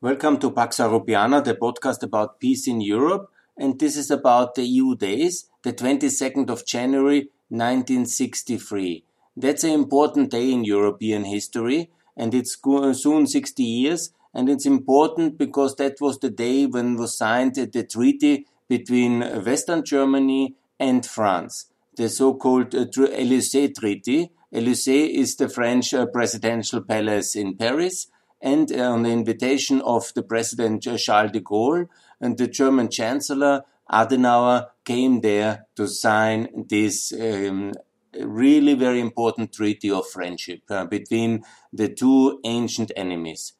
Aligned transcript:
Welcome 0.00 0.38
to 0.38 0.52
Pax 0.52 0.76
Europiana, 0.76 1.42
the 1.42 1.56
podcast 1.56 2.04
about 2.04 2.38
peace 2.38 2.68
in 2.68 2.80
Europe. 2.80 3.32
And 3.56 3.80
this 3.80 3.96
is 3.96 4.12
about 4.12 4.54
the 4.54 4.62
EU 4.62 4.94
days, 4.94 5.50
the 5.64 5.72
22nd 5.72 6.50
of 6.50 6.64
January 6.64 7.30
1963. 7.48 9.02
That's 9.36 9.64
an 9.64 9.72
important 9.72 10.30
day 10.30 10.52
in 10.52 10.62
European 10.62 11.24
history, 11.24 11.90
and 12.16 12.32
it's 12.32 12.56
soon 12.62 13.26
60 13.26 13.64
years. 13.64 14.12
And 14.32 14.48
it's 14.48 14.66
important 14.66 15.36
because 15.36 15.74
that 15.76 16.00
was 16.00 16.20
the 16.20 16.30
day 16.30 16.66
when 16.66 16.94
was 16.94 17.18
signed 17.18 17.56
the 17.56 17.82
treaty 17.82 18.46
between 18.68 19.22
Western 19.44 19.84
Germany 19.84 20.54
and 20.78 21.04
France, 21.04 21.72
the 21.96 22.08
so-called 22.08 22.72
uh, 22.72 22.84
Élysée 22.84 23.74
Treaty. 23.74 24.30
Élysée 24.54 25.10
is 25.10 25.34
the 25.34 25.48
French 25.48 25.92
uh, 25.92 26.06
presidential 26.06 26.82
palace 26.82 27.34
in 27.34 27.56
Paris 27.56 28.06
and 28.40 28.70
uh, 28.72 28.92
on 28.92 29.02
the 29.02 29.10
invitation 29.10 29.80
of 29.82 30.12
the 30.14 30.22
President 30.22 30.86
uh, 30.86 30.96
Charles 30.96 31.32
de 31.32 31.40
Gaulle 31.40 31.88
and 32.20 32.38
the 32.38 32.46
German 32.46 32.88
Chancellor 32.90 33.64
Adenauer 33.90 34.68
came 34.84 35.20
there 35.20 35.66
to 35.76 35.88
sign 35.88 36.66
this 36.68 37.12
um, 37.12 37.72
really 38.20 38.74
very 38.74 39.00
important 39.00 39.52
treaty 39.52 39.90
of 39.90 40.08
friendship 40.08 40.60
uh, 40.70 40.84
between 40.84 41.42
the 41.72 41.88
two 41.88 42.40
ancient 42.44 42.92
enemies. 42.96 43.54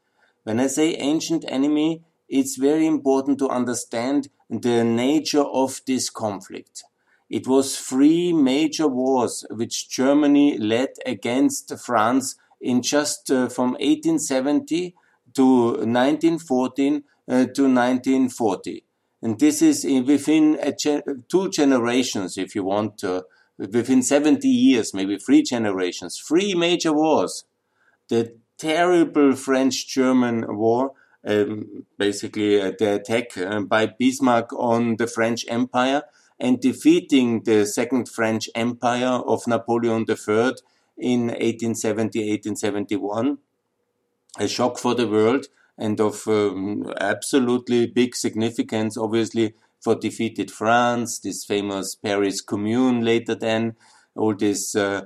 When 0.44 0.60
I 0.60 0.66
say 0.66 0.94
ancient 0.94 1.44
enemy, 1.48 2.02
it's 2.28 2.56
very 2.56 2.86
important 2.86 3.38
to 3.38 3.48
understand 3.48 4.28
the 4.50 4.84
nature 4.84 5.44
of 5.44 5.80
this 5.86 6.10
conflict. 6.10 6.84
It 7.30 7.46
was 7.46 7.78
three 7.78 8.32
major 8.32 8.88
wars 8.88 9.44
which 9.50 9.90
Germany 9.90 10.56
led 10.56 10.90
against 11.04 11.78
France 11.78 12.36
in 12.60 12.82
just 12.82 13.30
uh, 13.30 13.48
from 13.48 13.72
1870 13.72 14.94
to 15.34 15.44
1914 15.44 16.94
uh, 17.28 17.30
to 17.30 17.62
1940. 17.62 18.84
And 19.20 19.38
this 19.38 19.62
is 19.62 19.84
within 19.84 20.58
ge 20.78 21.02
two 21.28 21.50
generations, 21.50 22.38
if 22.38 22.54
you 22.54 22.64
want 22.64 22.98
to, 22.98 23.24
within 23.58 24.02
70 24.02 24.46
years, 24.48 24.94
maybe 24.94 25.18
three 25.18 25.42
generations, 25.42 26.18
three 26.18 26.54
major 26.54 26.92
wars. 26.92 27.44
The 28.08 28.36
terrible 28.56 29.34
French-German 29.34 30.56
war, 30.56 30.92
um, 31.26 31.84
basically 31.98 32.60
uh, 32.60 32.72
the 32.78 32.94
attack 32.94 33.36
uh, 33.36 33.60
by 33.60 33.86
Bismarck 33.86 34.52
on 34.52 34.96
the 34.96 35.06
French 35.06 35.44
Empire 35.48 36.02
and 36.40 36.60
defeating 36.60 37.42
the 37.42 37.66
Second 37.66 38.08
French 38.08 38.48
Empire 38.54 39.20
of 39.26 39.46
Napoleon 39.46 40.06
III 40.08 40.52
in 40.98 41.28
1870, 41.28 42.18
1871. 42.18 43.38
A 44.38 44.48
shock 44.48 44.78
for 44.78 44.94
the 44.94 45.08
world 45.08 45.46
and 45.78 46.00
of 46.00 46.26
um, 46.26 46.92
absolutely 47.00 47.86
big 47.86 48.16
significance, 48.16 48.96
obviously, 48.96 49.54
for 49.80 49.94
defeated 49.94 50.50
France, 50.50 51.20
this 51.20 51.44
famous 51.44 51.94
Paris 51.94 52.40
Commune 52.40 53.04
later 53.04 53.34
then, 53.34 53.76
all 54.16 54.34
these 54.34 54.74
uh, 54.74 55.02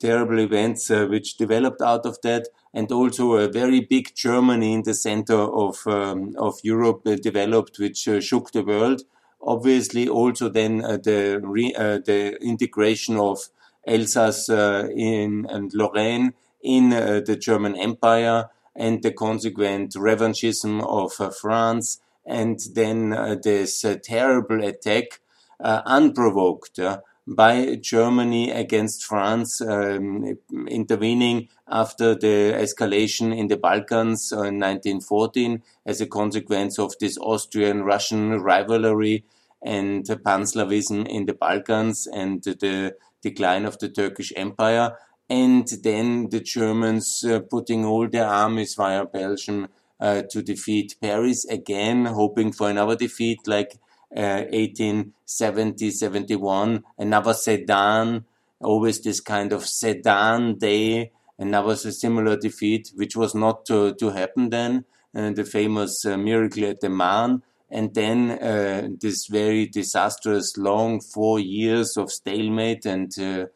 terrible 0.00 0.40
events 0.40 0.90
uh, 0.90 1.06
which 1.06 1.36
developed 1.36 1.80
out 1.80 2.04
of 2.04 2.18
that, 2.22 2.48
and 2.74 2.90
also 2.90 3.34
a 3.34 3.48
very 3.48 3.80
big 3.80 4.14
Germany 4.14 4.74
in 4.74 4.82
the 4.82 4.94
center 4.94 5.38
of, 5.38 5.86
um, 5.86 6.34
of 6.36 6.58
Europe 6.62 7.02
uh, 7.06 7.14
developed, 7.14 7.78
which 7.78 8.08
uh, 8.08 8.20
shook 8.20 8.50
the 8.50 8.64
world. 8.64 9.02
Obviously, 9.40 10.08
also 10.08 10.48
then 10.48 10.84
uh, 10.84 10.96
the, 10.96 11.40
re, 11.42 11.72
uh, 11.74 11.98
the 12.04 12.36
integration 12.42 13.16
of 13.16 13.48
Alsace 13.86 14.48
uh, 14.48 14.88
in, 14.94 15.46
and 15.48 15.72
Lorraine 15.74 16.34
in 16.62 16.92
uh, 16.92 17.20
the 17.24 17.36
German 17.36 17.76
Empire 17.76 18.48
and 18.74 19.02
the 19.02 19.12
consequent 19.12 19.94
revanchism 19.94 20.84
of 20.84 21.20
uh, 21.20 21.30
France 21.30 22.00
and 22.26 22.58
then 22.74 23.10
this 23.44 23.84
terrible 24.02 24.62
attack 24.64 25.20
unprovoked 25.60 26.80
by 27.26 27.76
Germany 27.76 28.50
against 28.50 29.04
France, 29.04 29.60
um, 29.60 30.38
intervening 30.68 31.48
after 31.68 32.14
the 32.14 32.52
escalation 32.54 33.36
in 33.36 33.48
the 33.48 33.56
Balkans 33.56 34.30
in 34.30 34.60
1914 34.60 35.62
as 35.84 36.00
a 36.00 36.06
consequence 36.06 36.78
of 36.78 36.94
this 37.00 37.18
Austrian-Russian 37.18 38.40
rivalry 38.40 39.24
and 39.60 40.06
Pan-Slavism 40.06 41.06
in 41.08 41.26
the 41.26 41.34
Balkans 41.34 42.06
and 42.06 42.42
the 42.44 42.94
decline 43.22 43.64
of 43.64 43.78
the 43.78 43.88
Turkish 43.88 44.32
Empire, 44.36 44.96
and 45.28 45.66
then 45.82 46.28
the 46.30 46.40
Germans 46.40 47.24
uh, 47.24 47.40
putting 47.40 47.84
all 47.84 48.08
their 48.08 48.26
armies 48.26 48.74
via 48.74 49.04
Belgium 49.04 49.68
uh, 50.00 50.22
to 50.30 50.42
defeat 50.42 50.96
Paris 51.00 51.44
again, 51.46 52.06
hoping 52.06 52.52
for 52.52 52.70
another 52.70 52.96
defeat 52.96 53.40
like 53.46 53.78
uh, 54.16 54.44
1870 54.50 55.90
71, 55.90 56.84
another 56.98 57.34
Sedan, 57.34 58.24
always 58.60 59.00
this 59.00 59.20
kind 59.20 59.52
of 59.52 59.66
Sedan 59.66 60.58
day, 60.58 61.10
and 61.38 61.48
another 61.48 61.76
similar 61.76 62.36
defeat, 62.36 62.92
which 62.94 63.16
was 63.16 63.34
not 63.34 63.66
to, 63.66 63.94
to 63.94 64.10
happen 64.10 64.50
then, 64.50 64.84
uh, 65.14 65.30
the 65.30 65.44
famous 65.44 66.04
uh, 66.04 66.16
miracle 66.16 66.64
at 66.64 66.80
the 66.80 66.88
Marne 66.88 67.42
and 67.70 67.94
then 67.94 68.30
uh, 68.30 68.88
this 69.00 69.26
very 69.26 69.66
disastrous 69.66 70.56
long 70.56 71.00
four 71.00 71.40
years 71.40 71.96
of 71.96 72.12
stalemate 72.12 72.86
and 72.86 73.18
uh, 73.18 73.46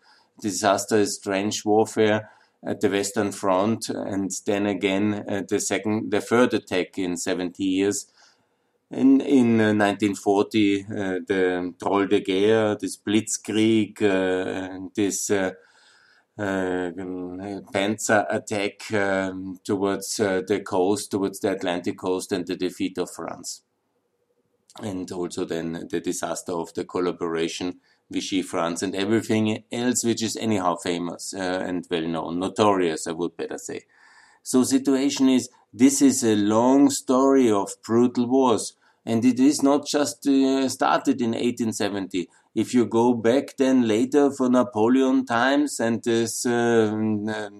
disastrous 0.41 1.19
trench 1.19 1.65
warfare 1.65 2.31
at 2.65 2.81
the 2.81 2.91
Western 2.91 3.33
Front, 3.33 3.89
and 3.89 4.31
then 4.47 4.67
again 4.67 5.25
uh, 5.29 5.43
the 5.49 5.61
second, 5.61 6.11
the 6.11 6.21
third 6.21 6.53
attack 6.55 6.99
in 6.99 7.17
70 7.17 7.65
years. 7.65 8.07
In, 8.91 9.21
in 9.21 9.57
1940, 9.59 10.83
uh, 10.83 10.95
uh, 10.95 11.19
the 11.27 11.75
Drôle 11.79 12.09
de 12.09 12.21
Guerre, 12.21 12.77
this 12.77 12.97
Blitzkrieg, 12.97 14.03
uh, 14.03 14.89
this 14.95 15.31
uh, 15.31 15.53
Panzer 16.37 18.27
attack 18.29 18.93
um, 18.93 19.61
towards 19.63 20.17
the 20.17 20.63
coast, 20.67 21.13
towards 21.13 21.39
the 21.39 21.53
Atlantic 21.53 21.99
coast, 21.99 22.33
and 22.33 22.47
the 22.47 22.57
defeat 22.57 22.99
of 22.99 23.11
France 23.11 23.63
and 24.83 25.11
also 25.13 25.45
then 25.45 25.87
the 25.91 26.01
disaster 26.01 26.53
of 26.53 26.73
the 26.75 26.85
collaboration 26.85 27.81
Vichy 28.11 28.43
France 28.43 28.83
and 28.83 28.95
everything 28.95 29.63
else 29.71 30.05
which 30.05 30.23
is 30.23 30.37
anyhow 30.37 30.77
famous 30.77 31.33
uh, 31.33 31.63
and 31.65 31.87
well 31.91 32.07
known, 32.07 32.41
notorious, 32.41 33.07
I 33.07 33.13
would 33.13 33.37
better 33.37 33.59
say. 33.59 33.83
So 34.43 34.65
situation 34.65 35.29
is 35.29 35.49
this 35.73 36.03
is 36.03 36.25
a 36.25 36.35
long 36.35 36.91
story 36.91 37.51
of 37.51 37.71
brutal 37.85 38.27
wars, 38.27 38.75
and 39.07 39.25
it 39.25 39.39
is 39.39 39.63
not 39.63 39.87
just 39.87 40.27
uh, 40.27 40.69
started 40.69 41.21
in 41.21 41.31
1870. 41.31 42.29
If 42.53 42.75
you 42.75 42.87
go 42.87 43.15
back 43.15 43.57
then 43.59 43.87
later 43.87 44.33
for 44.33 44.51
Napoleon 44.51 45.25
times 45.25 45.79
and 45.79 46.03
this 46.03 46.45
uh, 46.45 46.91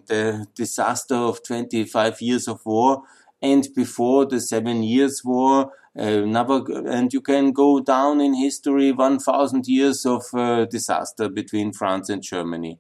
the 0.07 0.47
disaster 0.57 1.15
of 1.15 1.45
25 1.45 2.21
years 2.21 2.49
of 2.49 2.67
war, 2.67 3.03
and 3.41 3.69
before 3.75 4.27
the 4.27 4.41
Seven 4.41 4.83
Years' 4.83 5.23
War, 5.25 5.73
uh, 5.99 6.21
never, 6.21 6.63
and 6.89 7.13
you 7.13 7.21
can 7.21 7.53
go 7.53 7.81
down 7.81 8.21
in 8.21 8.35
history 8.35 8.93
1000 8.93 9.67
years 9.67 10.07
of 10.07 10.23
uh, 10.35 10.65
disaster 10.67 11.29
between 11.29 11.73
France 11.73 12.09
and 12.09 12.23
Germany. 12.23 12.79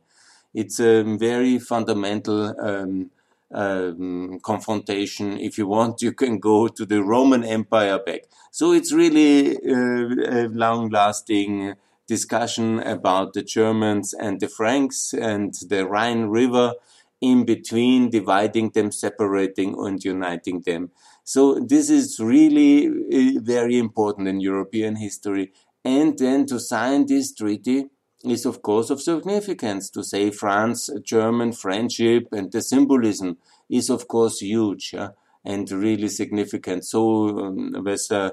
It's 0.55 0.81
a 0.81 1.03
very 1.03 1.59
fundamental 1.59 2.55
um, 2.61 3.11
um, 3.53 4.41
confrontation. 4.43 5.39
If 5.39 5.59
you 5.59 5.67
want, 5.67 6.03
you 6.03 6.13
can 6.13 6.39
go 6.39 6.69
to 6.69 6.87
the 6.87 7.03
Roman 7.03 7.45
Empire 7.45 7.99
back. 7.99 8.23
So 8.51 8.73
it's 8.73 8.93
really 8.93 9.57
uh, 9.57 10.45
a 10.45 10.49
long 10.49 10.89
lasting 10.89 11.75
discussion 12.07 12.81
about 12.81 13.33
the 13.35 13.43
Germans 13.43 14.15
and 14.15 14.41
the 14.41 14.49
Franks 14.49 15.13
and 15.13 15.55
the 15.69 15.87
Rhine 15.87 16.25
River 16.25 16.75
in 17.21 17.45
between, 17.45 18.11
dividing 18.11 18.71
them, 18.71 18.91
separating, 18.91 19.77
and 19.79 20.03
uniting 20.03 20.61
them. 20.61 20.91
So 21.25 21.55
this 21.55 21.91
is 21.91 22.19
really 22.19 22.87
uh, 22.89 23.41
very 23.41 23.79
important 23.79 24.29
in 24.29 24.41
European 24.41 24.97
history. 24.97 25.53
And 25.85 26.19
then 26.19 26.47
to 26.47 26.59
sign 26.61 27.07
this 27.07 27.35
treaty 27.35 27.87
is 28.25 28.45
of 28.45 28.63
course 28.63 28.91
of 28.91 29.01
significance. 29.01 29.91
To 29.91 30.05
say 30.05 30.31
France-German 30.31 31.53
friendship 31.53 32.29
and 32.33 32.53
the 32.53 32.63
symbolism 32.63 33.39
is 33.69 33.91
of 33.91 34.09
course 34.09 34.41
huge 34.41 34.93
yeah? 34.93 35.11
and 35.45 35.71
really 35.71 36.09
significant. 36.09 36.85
So 36.85 37.29
um, 37.39 37.83
with, 37.85 38.11
uh, 38.11 38.33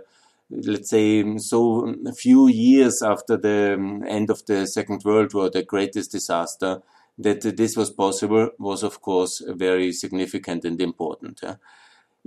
let's 0.50 0.89
say, 0.89 1.38
so 1.38 1.95
a 2.06 2.13
few 2.13 2.47
years 2.47 3.01
after 3.01 3.38
the 3.38 3.75
um, 3.75 4.03
end 4.07 4.29
of 4.29 4.45
the 4.45 4.65
Second 4.65 5.03
World 5.06 5.33
War, 5.33 5.50
the 5.50 5.63
greatest 5.63 6.11
disaster, 6.11 6.81
that 7.19 7.41
this 7.57 7.75
was 7.75 7.89
possible 7.89 8.51
was 8.59 8.83
of 8.83 9.01
course 9.01 9.41
very 9.47 9.91
significant 9.91 10.65
and 10.65 10.79
important. 10.81 11.39
Yeah? 11.41 11.56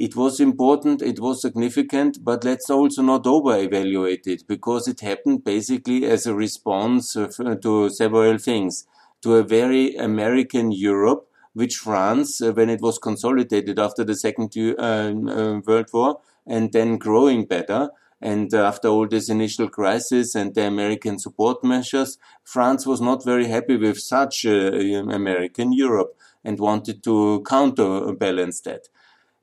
It 0.00 0.16
was 0.16 0.40
important, 0.40 1.02
it 1.02 1.20
was 1.20 1.42
significant, 1.42 2.24
but 2.24 2.42
let's 2.42 2.70
also 2.70 3.02
not 3.02 3.26
over-evaluate 3.26 4.26
it 4.26 4.44
because 4.48 4.88
it 4.88 5.00
happened 5.00 5.44
basically 5.44 6.06
as 6.06 6.26
a 6.26 6.34
response 6.34 7.12
to 7.12 7.90
several 7.90 8.38
things. 8.38 8.86
To 9.20 9.34
a 9.34 9.42
very 9.42 9.94
American 9.96 10.72
Europe 10.72 11.28
which 11.52 11.76
France, 11.76 12.40
uh, 12.40 12.52
when 12.52 12.70
it 12.70 12.80
was 12.80 12.98
consolidated 12.98 13.78
after 13.78 14.02
the 14.02 14.14
Second 14.14 14.56
uh, 14.56 14.72
uh, 14.80 15.60
World 15.66 15.90
War 15.92 16.20
and 16.46 16.72
then 16.72 16.96
growing 16.96 17.44
better, 17.44 17.90
and 18.22 18.54
after 18.54 18.88
all 18.88 19.06
this 19.06 19.28
initial 19.28 19.68
crisis 19.68 20.34
and 20.34 20.54
the 20.54 20.66
American 20.66 21.18
support 21.18 21.62
measures, 21.62 22.16
France 22.42 22.86
was 22.86 23.02
not 23.02 23.22
very 23.22 23.48
happy 23.48 23.76
with 23.76 23.98
such 23.98 24.46
American 24.46 25.74
Europe 25.74 26.16
and 26.42 26.58
wanted 26.58 27.02
to 27.04 27.42
counterbalance 27.46 28.62
that. 28.62 28.88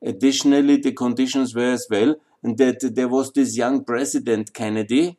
Additionally, 0.04 0.78
the 0.78 0.92
conditions 0.92 1.56
were 1.56 1.72
as 1.72 1.88
well 1.90 2.16
and 2.44 2.58
that 2.58 2.96
there 2.96 3.08
was 3.08 3.32
this 3.34 3.58
young 3.58 3.84
president 3.84 4.54
Kennedy, 4.54 5.18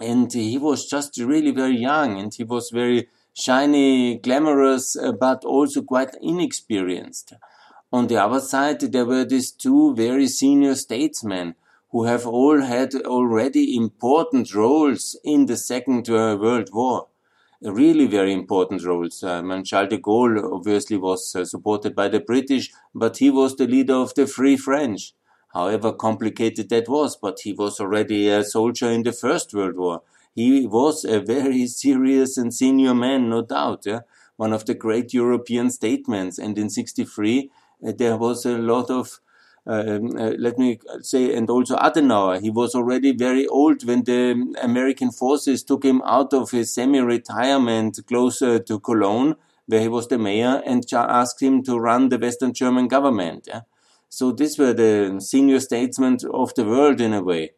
and 0.00 0.32
he 0.32 0.58
was 0.58 0.86
just 0.86 1.18
really 1.18 1.52
very 1.52 1.76
young, 1.76 2.18
and 2.18 2.34
he 2.34 2.44
was 2.44 2.70
very 2.70 3.08
shiny, 3.34 4.18
glamorous, 4.18 4.96
uh, 4.96 5.12
but 5.12 5.44
also 5.44 5.82
quite 5.82 6.14
inexperienced. 6.20 7.34
On 7.92 8.06
the 8.06 8.16
other 8.16 8.40
side, 8.40 8.80
there 8.80 9.04
were 9.04 9.24
these 9.24 9.50
two 9.50 9.94
very 9.94 10.26
senior 10.26 10.74
statesmen 10.74 11.54
who 11.90 12.04
have 12.04 12.26
all 12.26 12.60
had 12.60 12.94
already 12.94 13.76
important 13.76 14.54
roles 14.54 15.16
in 15.22 15.46
the 15.46 15.56
Second 15.56 16.08
uh, 16.10 16.36
World 16.40 16.70
War. 16.72 17.06
Really 17.62 18.06
very 18.06 18.32
important 18.32 18.84
roles. 18.84 19.24
Uh, 19.24 19.42
Charles 19.62 19.88
de 19.88 19.98
Gaulle 19.98 20.52
obviously 20.52 20.96
was 20.96 21.34
uh, 21.34 21.44
supported 21.44 21.94
by 21.94 22.08
the 22.08 22.20
British, 22.20 22.70
but 22.94 23.16
he 23.16 23.30
was 23.30 23.56
the 23.56 23.66
leader 23.66 23.94
of 23.94 24.14
the 24.14 24.26
Free 24.26 24.56
French 24.56 25.14
however 25.56 25.90
complicated 25.90 26.68
that 26.68 26.86
was, 26.86 27.16
but 27.16 27.40
he 27.40 27.52
was 27.54 27.80
already 27.80 28.28
a 28.28 28.44
soldier 28.44 28.90
in 28.90 29.02
the 29.02 29.12
First 29.12 29.54
World 29.54 29.76
War. 29.76 30.02
He 30.34 30.66
was 30.66 31.04
a 31.04 31.18
very 31.18 31.66
serious 31.82 32.36
and 32.36 32.52
senior 32.52 32.94
man, 32.94 33.30
no 33.30 33.40
doubt, 33.42 33.86
yeah? 33.86 34.00
one 34.36 34.52
of 34.52 34.66
the 34.66 34.74
great 34.74 35.14
European 35.14 35.70
statesmen. 35.70 36.30
And 36.42 36.58
in 36.58 36.68
63, 36.68 37.50
uh, 37.86 37.92
there 37.96 38.18
was 38.18 38.44
a 38.44 38.58
lot 38.58 38.90
of 38.90 39.06
um, 39.08 39.22
let 39.66 40.58
me 40.58 40.78
say, 41.02 41.34
and 41.34 41.50
also 41.50 41.76
Adenauer. 41.76 42.40
He 42.40 42.50
was 42.50 42.74
already 42.74 43.12
very 43.12 43.46
old 43.46 43.84
when 43.84 44.04
the 44.04 44.54
American 44.62 45.10
forces 45.10 45.64
took 45.64 45.84
him 45.84 46.02
out 46.04 46.32
of 46.32 46.50
his 46.50 46.72
semi-retirement 46.72 47.98
closer 48.06 48.58
to 48.60 48.80
Cologne, 48.80 49.34
where 49.66 49.80
he 49.80 49.88
was 49.88 50.06
the 50.08 50.18
mayor, 50.18 50.62
and 50.64 50.84
asked 50.92 51.42
him 51.42 51.62
to 51.64 51.78
run 51.78 52.08
the 52.08 52.18
Western 52.18 52.52
German 52.52 52.86
government. 52.86 53.46
Yeah? 53.48 53.62
So 54.08 54.32
these 54.32 54.58
were 54.58 54.72
the 54.72 55.20
senior 55.20 55.60
statesmen 55.60 56.18
of 56.32 56.54
the 56.54 56.64
world 56.64 57.00
in 57.00 57.12
a 57.12 57.22
way. 57.22 57.52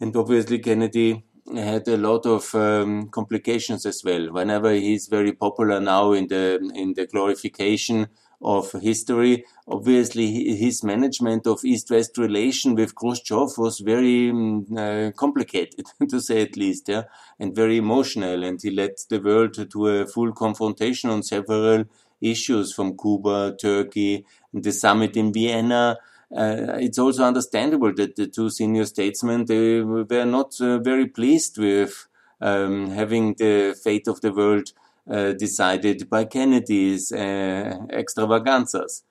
And 0.00 0.14
obviously 0.16 0.58
Kennedy 0.58 1.22
had 1.54 1.86
a 1.88 1.96
lot 1.96 2.26
of 2.26 2.54
um, 2.54 3.08
complications 3.08 3.86
as 3.86 4.02
well. 4.04 4.32
Whenever 4.32 4.72
he's 4.72 5.06
very 5.06 5.32
popular 5.32 5.80
now 5.80 6.12
in 6.12 6.26
the 6.28 6.58
in 6.74 6.94
the 6.94 7.06
glorification 7.06 8.08
of 8.42 8.72
history, 8.72 9.44
obviously 9.68 10.56
his 10.56 10.82
management 10.82 11.46
of 11.46 11.64
East-West 11.64 12.18
relation 12.18 12.74
with 12.74 12.94
Khrushchev 12.94 13.50
was 13.56 13.80
very 13.80 14.30
um, 14.30 14.66
uh, 14.76 15.10
complicated, 15.16 15.86
to 16.10 16.20
say 16.20 16.42
at 16.42 16.56
least, 16.56 16.88
yeah, 16.88 17.04
and 17.38 17.54
very 17.54 17.78
emotional. 17.78 18.42
And 18.42 18.60
he 18.60 18.70
led 18.70 18.94
the 19.08 19.20
world 19.20 19.70
to 19.70 19.86
a 19.86 20.06
full 20.06 20.32
confrontation 20.32 21.10
on 21.10 21.22
several 21.22 21.84
issues 22.20 22.72
from 22.72 22.96
Cuba, 22.96 23.56
Turkey, 23.60 24.24
the 24.52 24.72
summit 24.72 25.16
in 25.16 25.32
Vienna. 25.32 25.98
Uh, 26.34 26.78
it's 26.80 26.98
also 26.98 27.24
understandable 27.24 27.92
that 27.94 28.16
the 28.16 28.26
two 28.26 28.48
senior 28.48 28.86
statesmen 28.86 29.44
they 29.44 29.80
were 29.82 30.24
not 30.24 30.58
uh, 30.60 30.78
very 30.78 31.06
pleased 31.06 31.58
with 31.58 32.06
um, 32.40 32.90
having 32.90 33.34
the 33.34 33.78
fate 33.82 34.08
of 34.08 34.20
the 34.22 34.32
world 34.32 34.72
uh, 35.10 35.32
decided 35.32 36.08
by 36.08 36.24
Kennedy's 36.24 37.12
uh, 37.12 37.86
extravaganzas, 37.90 39.04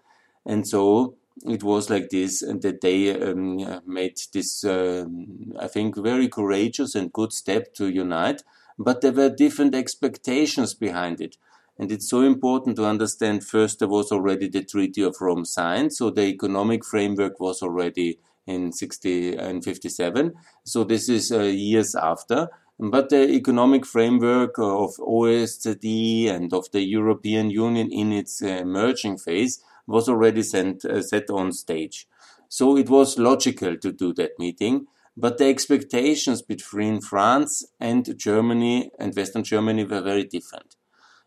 and 0.45 0.67
so 0.67 1.15
it 1.45 1.63
was 1.63 1.89
like 1.89 2.09
this, 2.09 2.41
and 2.41 2.61
that 2.61 2.81
they 2.81 3.19
um, 3.19 3.81
made 3.85 4.19
this, 4.33 4.63
um, 4.63 5.53
I 5.59 5.67
think, 5.67 5.95
very 5.97 6.27
courageous 6.27 6.95
and 6.95 7.11
good 7.11 7.33
step 7.33 7.73
to 7.75 7.89
unite. 7.89 8.43
But 8.77 9.01
there 9.01 9.11
were 9.11 9.29
different 9.29 9.75
expectations 9.75 10.73
behind 10.73 11.21
it. 11.21 11.37
And 11.77 11.91
it's 11.91 12.09
so 12.09 12.21
important 12.21 12.75
to 12.75 12.85
understand 12.85 13.43
first 13.43 13.79
there 13.79 13.87
was 13.87 14.11
already 14.11 14.47
the 14.47 14.63
Treaty 14.63 15.01
of 15.01 15.15
Rome 15.19 15.45
signed, 15.45 15.93
so 15.93 16.09
the 16.09 16.25
economic 16.25 16.85
framework 16.85 17.39
was 17.39 17.63
already 17.63 18.19
in 18.45 18.71
60 18.71 19.35
and 19.35 19.63
57. 19.63 20.33
So 20.63 20.83
this 20.83 21.09
is 21.09 21.31
uh, 21.31 21.41
years 21.41 21.95
after. 21.95 22.49
But 22.83 23.09
the 23.09 23.29
economic 23.29 23.85
framework 23.85 24.57
of 24.57 24.95
OECD 24.97 26.27
and 26.27 26.51
of 26.51 26.71
the 26.71 26.81
European 26.81 27.51
Union 27.51 27.91
in 27.91 28.11
its 28.11 28.41
uh, 28.41 28.47
emerging 28.47 29.19
phase 29.19 29.63
was 29.85 30.09
already 30.09 30.41
sent, 30.41 30.83
uh, 30.83 31.03
set 31.03 31.29
on 31.29 31.51
stage. 31.51 32.07
So 32.49 32.75
it 32.75 32.89
was 32.89 33.19
logical 33.19 33.77
to 33.77 33.91
do 33.91 34.15
that 34.15 34.39
meeting. 34.39 34.87
But 35.15 35.37
the 35.37 35.45
expectations 35.45 36.41
between 36.41 37.01
France 37.01 37.63
and 37.79 38.17
Germany 38.17 38.89
and 38.97 39.15
Western 39.15 39.43
Germany 39.43 39.83
were 39.83 40.01
very 40.01 40.23
different. 40.23 40.75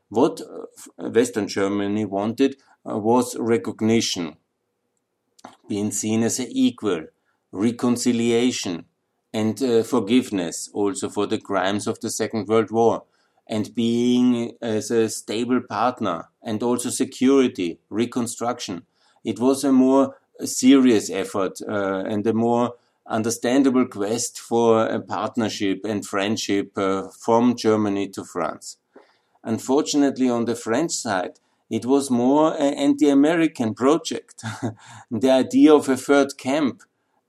What 0.08 0.40
uh, 0.40 1.08
Western 1.10 1.46
Germany 1.46 2.04
wanted 2.04 2.56
uh, 2.84 2.98
was 2.98 3.36
recognition, 3.38 4.38
being 5.68 5.92
seen 5.92 6.24
as 6.24 6.40
an 6.40 6.48
equal, 6.50 7.04
reconciliation, 7.52 8.86
and 9.34 9.60
uh, 9.60 9.82
forgiveness 9.82 10.70
also 10.72 11.08
for 11.08 11.26
the 11.26 11.38
crimes 11.38 11.88
of 11.88 11.98
the 12.00 12.08
Second 12.08 12.46
World 12.46 12.70
War, 12.70 13.02
and 13.48 13.74
being 13.74 14.52
as 14.62 14.90
a 14.90 15.08
stable 15.10 15.60
partner, 15.60 16.30
and 16.40 16.62
also 16.62 16.88
security, 16.88 17.80
reconstruction. 17.90 18.86
It 19.24 19.40
was 19.40 19.64
a 19.64 19.72
more 19.72 20.16
serious 20.44 21.10
effort 21.10 21.60
uh, 21.68 22.04
and 22.06 22.24
a 22.26 22.32
more 22.32 22.74
understandable 23.06 23.86
quest 23.86 24.38
for 24.38 24.86
a 24.86 25.00
partnership 25.00 25.80
and 25.84 26.06
friendship 26.06 26.78
uh, 26.78 27.08
from 27.08 27.56
Germany 27.56 28.08
to 28.10 28.24
France. 28.24 28.78
Unfortunately, 29.42 30.30
on 30.30 30.44
the 30.44 30.54
French 30.54 30.92
side, 30.92 31.40
it 31.68 31.84
was 31.84 32.08
more 32.08 32.54
an 32.54 32.74
anti-American 32.74 33.74
project. 33.74 34.44
the 35.10 35.30
idea 35.30 35.74
of 35.74 35.88
a 35.88 35.96
third 35.96 36.38
camp. 36.38 36.82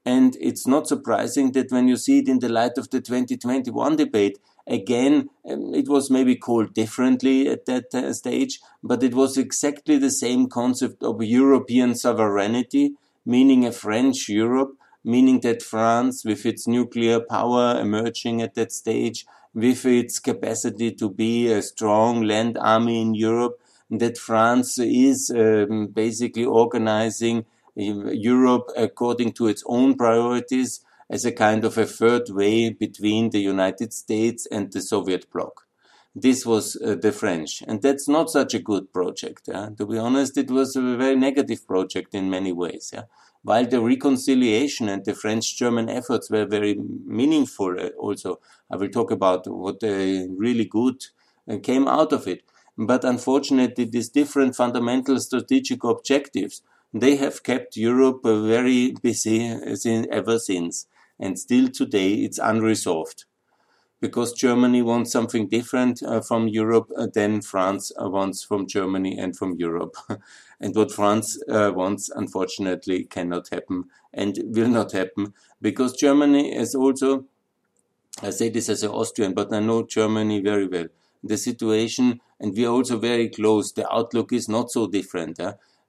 And 0.06 0.38
it's 0.40 0.68
not 0.68 0.88
surprising 0.88 1.52
that 1.54 1.72
when 1.72 1.88
you 1.88 1.98
see 1.98 2.20
it 2.20 2.30
in 2.30 2.40
the 2.40 2.50
light 2.50 2.78
of 2.78 2.92
the 2.92 3.02
2021 3.02 3.96
debate, 3.96 4.38
again, 4.68 5.30
um, 5.50 5.74
it 5.74 5.90
was 5.90 6.12
maybe 6.12 6.36
called 6.36 6.76
differently 6.76 7.50
at 7.50 7.66
that 7.66 7.94
uh, 7.94 8.14
stage, 8.14 8.60
but 8.84 9.02
it 9.02 9.16
was 9.16 9.36
exactly 9.38 9.98
the 9.98 10.12
same 10.12 10.48
concept 10.48 11.02
of 11.02 11.24
European 11.24 11.96
sovereignty, 11.96 12.94
meaning 13.26 13.66
a 13.66 13.72
French 13.72 14.30
Europe, 14.30 14.78
meaning 15.04 15.40
that 15.42 15.64
France, 15.64 16.24
with 16.24 16.46
its 16.46 16.68
nuclear 16.68 17.20
power 17.20 17.80
emerging 17.80 18.44
at 18.44 18.54
that 18.54 18.72
stage, 18.72 19.26
with 19.56 19.86
its 19.86 20.20
capacity 20.20 20.92
to 20.92 21.10
be 21.10 21.52
a 21.52 21.62
strong 21.62 22.22
land 22.22 22.58
army 22.60 23.02
in 23.02 23.16
Europe, 23.16 23.60
that 23.90 24.18
France 24.18 24.78
is 24.78 25.32
um, 25.36 25.88
basically 25.88 26.46
organizing 26.46 27.46
Europe 27.76 28.70
according 28.78 29.34
to 29.34 29.48
its 29.48 29.64
own 29.68 29.96
priorities 29.96 30.82
as 31.10 31.26
a 31.26 31.32
kind 31.32 31.64
of 31.66 31.78
a 31.78 31.86
third 31.86 32.30
way 32.30 32.70
between 32.70 33.30
the 33.30 33.40
United 33.40 33.94
States 33.94 34.48
and 34.52 34.72
the 34.72 34.82
Soviet 34.82 35.32
bloc. 35.32 35.68
This 36.16 36.46
was 36.46 36.78
uh, 36.78 36.96
the 36.96 37.12
French, 37.12 37.62
and 37.68 37.82
that's 37.82 38.08
not 38.08 38.30
such 38.30 38.54
a 38.54 38.60
good 38.60 38.94
project. 38.94 39.42
Yeah? 39.48 39.70
To 39.78 39.86
be 39.86 39.98
honest, 39.98 40.38
it 40.38 40.50
was 40.50 40.76
a 40.76 40.82
very 40.82 41.18
negative 41.18 41.68
project 41.68 42.16
in 42.16 42.30
many 42.30 42.54
ways. 42.54 42.92
Yeah? 42.94 43.04
while 43.46 43.68
the 43.68 43.80
reconciliation 43.80 44.90
and 44.90 45.06
the 45.06 45.14
French-German 45.14 45.88
efforts 45.88 46.32
were 46.32 46.48
very 46.48 46.74
meaningful 47.06 47.80
uh, 47.80 47.90
also. 47.90 48.40
I 48.72 48.76
will 48.76 48.90
talk 48.90 49.12
about 49.12 49.46
what 49.46 49.84
uh, 49.84 49.88
really 50.36 50.66
good 50.66 51.06
uh, 51.48 51.60
came 51.62 51.88
out 51.88 52.12
of 52.12 52.28
it. 52.28 52.42
But 52.76 53.04
unfortunately, 53.04 53.86
these 53.86 54.10
different 54.10 54.56
fundamental 54.56 55.20
strategic 55.20 55.84
objectives, 55.84 56.64
they 56.96 57.18
have 57.18 57.44
kept 57.44 57.76
Europe 57.76 58.22
very 58.24 58.96
busy 59.04 59.46
ever 60.12 60.40
since. 60.40 60.88
And 61.20 61.38
still 61.38 61.68
today, 61.68 62.14
it's 62.14 62.40
unresolved 62.40 63.26
because 64.00 64.32
Germany 64.34 64.82
wants 64.82 65.12
something 65.12 65.48
different 65.50 66.02
uh, 66.04 66.22
from 66.22 66.48
Europe 66.48 66.90
uh, 66.98 67.08
than 67.14 67.42
France 67.42 67.92
uh, 68.02 68.10
wants 68.10 68.44
from 68.44 68.66
Germany 68.66 69.18
and 69.18 69.36
from 69.36 69.56
Europe. 69.58 69.96
and 70.62 70.74
what 70.74 70.92
France 70.92 71.38
wants, 71.48 72.10
unfortunately, 72.10 73.04
cannot 73.04 73.50
happen 73.50 73.86
and 74.14 74.40
will 74.46 74.70
not 74.70 74.94
happen 74.94 75.34
because 75.62 75.98
Germany 75.98 76.56
is 76.56 76.76
also, 76.76 77.26
I 78.22 78.30
say 78.30 78.50
this 78.50 78.70
as 78.70 78.84
an 78.84 78.92
Austrian, 78.92 79.34
but 79.34 79.54
I 79.54 79.60
know 79.60 79.86
Germany 79.86 80.40
very 80.42 80.68
well. 80.68 80.88
The 81.24 81.38
situation, 81.38 82.22
and 82.40 82.56
we 82.56 82.66
are 82.66 82.72
also 82.72 82.98
very 83.00 83.30
close, 83.30 83.74
the 83.74 83.92
outlook 83.92 84.32
is 84.32 84.48
not 84.48 84.72
so 84.72 84.88
different. 84.88 85.40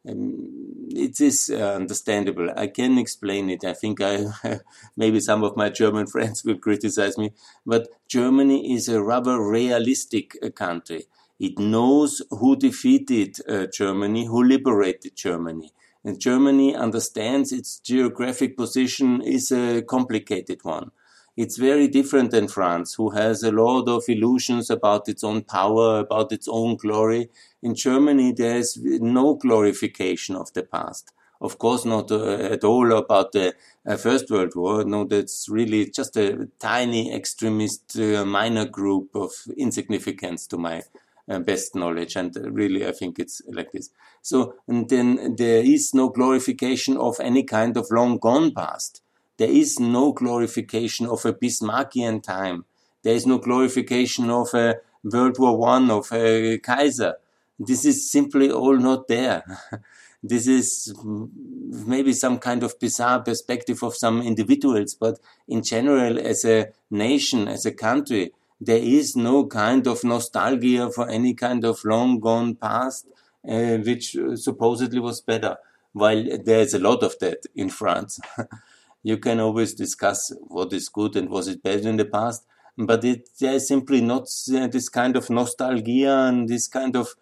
Um, 0.08 0.86
it 0.90 1.20
is 1.20 1.50
uh, 1.52 1.74
understandable. 1.74 2.50
I 2.56 2.68
can 2.68 2.96
explain 2.98 3.50
it. 3.50 3.64
I 3.64 3.72
think 3.72 4.00
I 4.00 4.26
maybe 4.96 5.20
some 5.20 5.42
of 5.44 5.56
my 5.56 5.68
German 5.68 6.06
friends 6.14 6.44
will 6.44 6.58
criticize 6.58 7.18
me, 7.18 7.32
but 7.64 7.88
Germany 8.08 8.74
is 8.74 8.88
a 8.88 9.02
rather 9.02 9.40
realistic 9.40 10.36
uh, 10.42 10.50
country. 10.50 11.06
It 11.38 11.58
knows 11.58 12.22
who 12.30 12.56
defeated 12.56 13.36
uh, 13.48 13.66
Germany, 13.66 14.26
who 14.26 14.42
liberated 14.42 15.16
Germany. 15.16 15.72
And 16.02 16.20
Germany 16.20 16.74
understands 16.74 17.52
its 17.52 17.78
geographic 17.80 18.56
position 18.56 19.20
is 19.20 19.50
a 19.50 19.82
complicated 19.82 20.60
one. 20.62 20.92
It's 21.36 21.58
very 21.58 21.86
different 21.86 22.30
than 22.30 22.48
France, 22.48 22.94
who 22.94 23.10
has 23.10 23.42
a 23.42 23.52
lot 23.52 23.88
of 23.88 24.04
illusions 24.08 24.70
about 24.70 25.06
its 25.06 25.22
own 25.22 25.42
power, 25.42 25.98
about 25.98 26.32
its 26.32 26.48
own 26.48 26.76
glory. 26.76 27.28
In 27.62 27.74
Germany, 27.74 28.32
there 28.32 28.56
is 28.56 28.78
no 28.82 29.34
glorification 29.34 30.34
of 30.34 30.52
the 30.54 30.62
past. 30.62 31.12
Of 31.38 31.58
course, 31.58 31.84
not 31.84 32.10
uh, 32.10 32.36
at 32.54 32.64
all 32.64 32.90
about 32.92 33.32
the 33.32 33.54
uh, 33.86 33.96
First 33.96 34.30
World 34.30 34.54
War. 34.56 34.84
No, 34.84 35.04
that's 35.04 35.46
really 35.50 35.90
just 35.90 36.16
a 36.16 36.48
tiny 36.58 37.14
extremist 37.14 37.98
uh, 37.98 38.24
minor 38.24 38.64
group 38.64 39.14
of 39.14 39.32
insignificance 39.58 40.46
to 40.46 40.56
my 40.56 40.82
uh, 41.28 41.40
best 41.40 41.74
knowledge. 41.74 42.16
And 42.16 42.34
really, 42.50 42.86
I 42.86 42.92
think 42.92 43.18
it's 43.18 43.42
like 43.46 43.72
this. 43.72 43.90
So, 44.22 44.54
and 44.66 44.88
then 44.88 45.36
there 45.36 45.62
is 45.62 45.92
no 45.92 46.08
glorification 46.08 46.96
of 46.96 47.20
any 47.20 47.42
kind 47.42 47.76
of 47.76 47.90
long 47.90 48.16
gone 48.16 48.52
past. 48.52 49.02
There 49.38 49.50
is 49.50 49.78
no 49.78 50.12
glorification 50.12 51.06
of 51.06 51.24
a 51.24 51.32
Bismarckian 51.32 52.22
time. 52.22 52.64
There 53.02 53.14
is 53.14 53.26
no 53.26 53.38
glorification 53.38 54.30
of 54.30 54.54
a 54.54 54.76
World 55.04 55.38
War 55.38 55.56
One, 55.56 55.90
of 55.90 56.10
a 56.12 56.58
Kaiser. 56.58 57.16
This 57.58 57.84
is 57.84 58.10
simply 58.10 58.50
all 58.50 58.76
not 58.76 59.08
there. 59.08 59.44
this 60.22 60.46
is 60.46 60.94
maybe 61.04 62.12
some 62.12 62.38
kind 62.38 62.62
of 62.62 62.78
bizarre 62.80 63.20
perspective 63.22 63.82
of 63.82 63.94
some 63.94 64.22
individuals, 64.22 64.94
but 64.94 65.20
in 65.46 65.62
general, 65.62 66.18
as 66.18 66.44
a 66.44 66.72
nation, 66.90 67.46
as 67.46 67.66
a 67.66 67.72
country, 67.72 68.32
there 68.60 68.82
is 68.82 69.16
no 69.16 69.46
kind 69.46 69.86
of 69.86 70.02
nostalgia 70.02 70.90
for 70.90 71.08
any 71.08 71.34
kind 71.34 71.64
of 71.64 71.84
long 71.84 72.18
gone 72.18 72.54
past, 72.54 73.06
uh, 73.48 73.76
which 73.76 74.16
supposedly 74.34 74.98
was 74.98 75.20
better. 75.20 75.58
While 75.92 76.24
there's 76.44 76.74
a 76.74 76.78
lot 76.78 77.02
of 77.02 77.18
that 77.20 77.46
in 77.54 77.70
France. 77.70 78.18
you 79.06 79.18
can 79.18 79.38
always 79.38 79.72
discuss 79.72 80.32
what 80.48 80.72
is 80.72 80.88
good 80.88 81.14
and 81.14 81.30
was 81.30 81.46
it 81.46 81.62
better 81.62 81.88
in 81.88 81.96
the 81.96 82.04
past, 82.04 82.44
but 82.76 83.04
it, 83.04 83.28
there 83.38 83.54
is 83.54 83.68
simply 83.68 84.00
not 84.00 84.24
uh, 84.52 84.66
this 84.66 84.88
kind 84.88 85.16
of 85.16 85.30
nostalgia 85.30 86.26
and 86.28 86.48
this 86.48 86.66
kind 86.66 86.96
of 86.96 87.14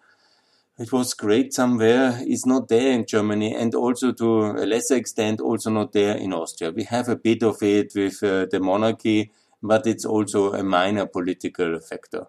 it 0.79 0.91
was 0.91 1.13
great 1.13 1.53
somewhere 1.53 2.19
is 2.25 2.43
not 2.47 2.69
there 2.69 2.91
in 2.91 3.05
Germany 3.05 3.53
and 3.53 3.75
also 3.75 4.11
to 4.13 4.45
a 4.63 4.65
lesser 4.65 4.95
extent 4.95 5.39
also 5.39 5.69
not 5.69 5.93
there 5.93 6.17
in 6.17 6.33
Austria. 6.33 6.71
We 6.71 6.85
have 6.85 7.07
a 7.07 7.15
bit 7.15 7.43
of 7.43 7.61
it 7.61 7.93
with 7.95 8.23
uh, 8.23 8.47
the 8.49 8.59
monarchy, 8.59 9.31
but 9.61 9.85
it's 9.85 10.05
also 10.05 10.53
a 10.53 10.63
minor 10.63 11.05
political 11.05 11.79
factor. 11.79 12.25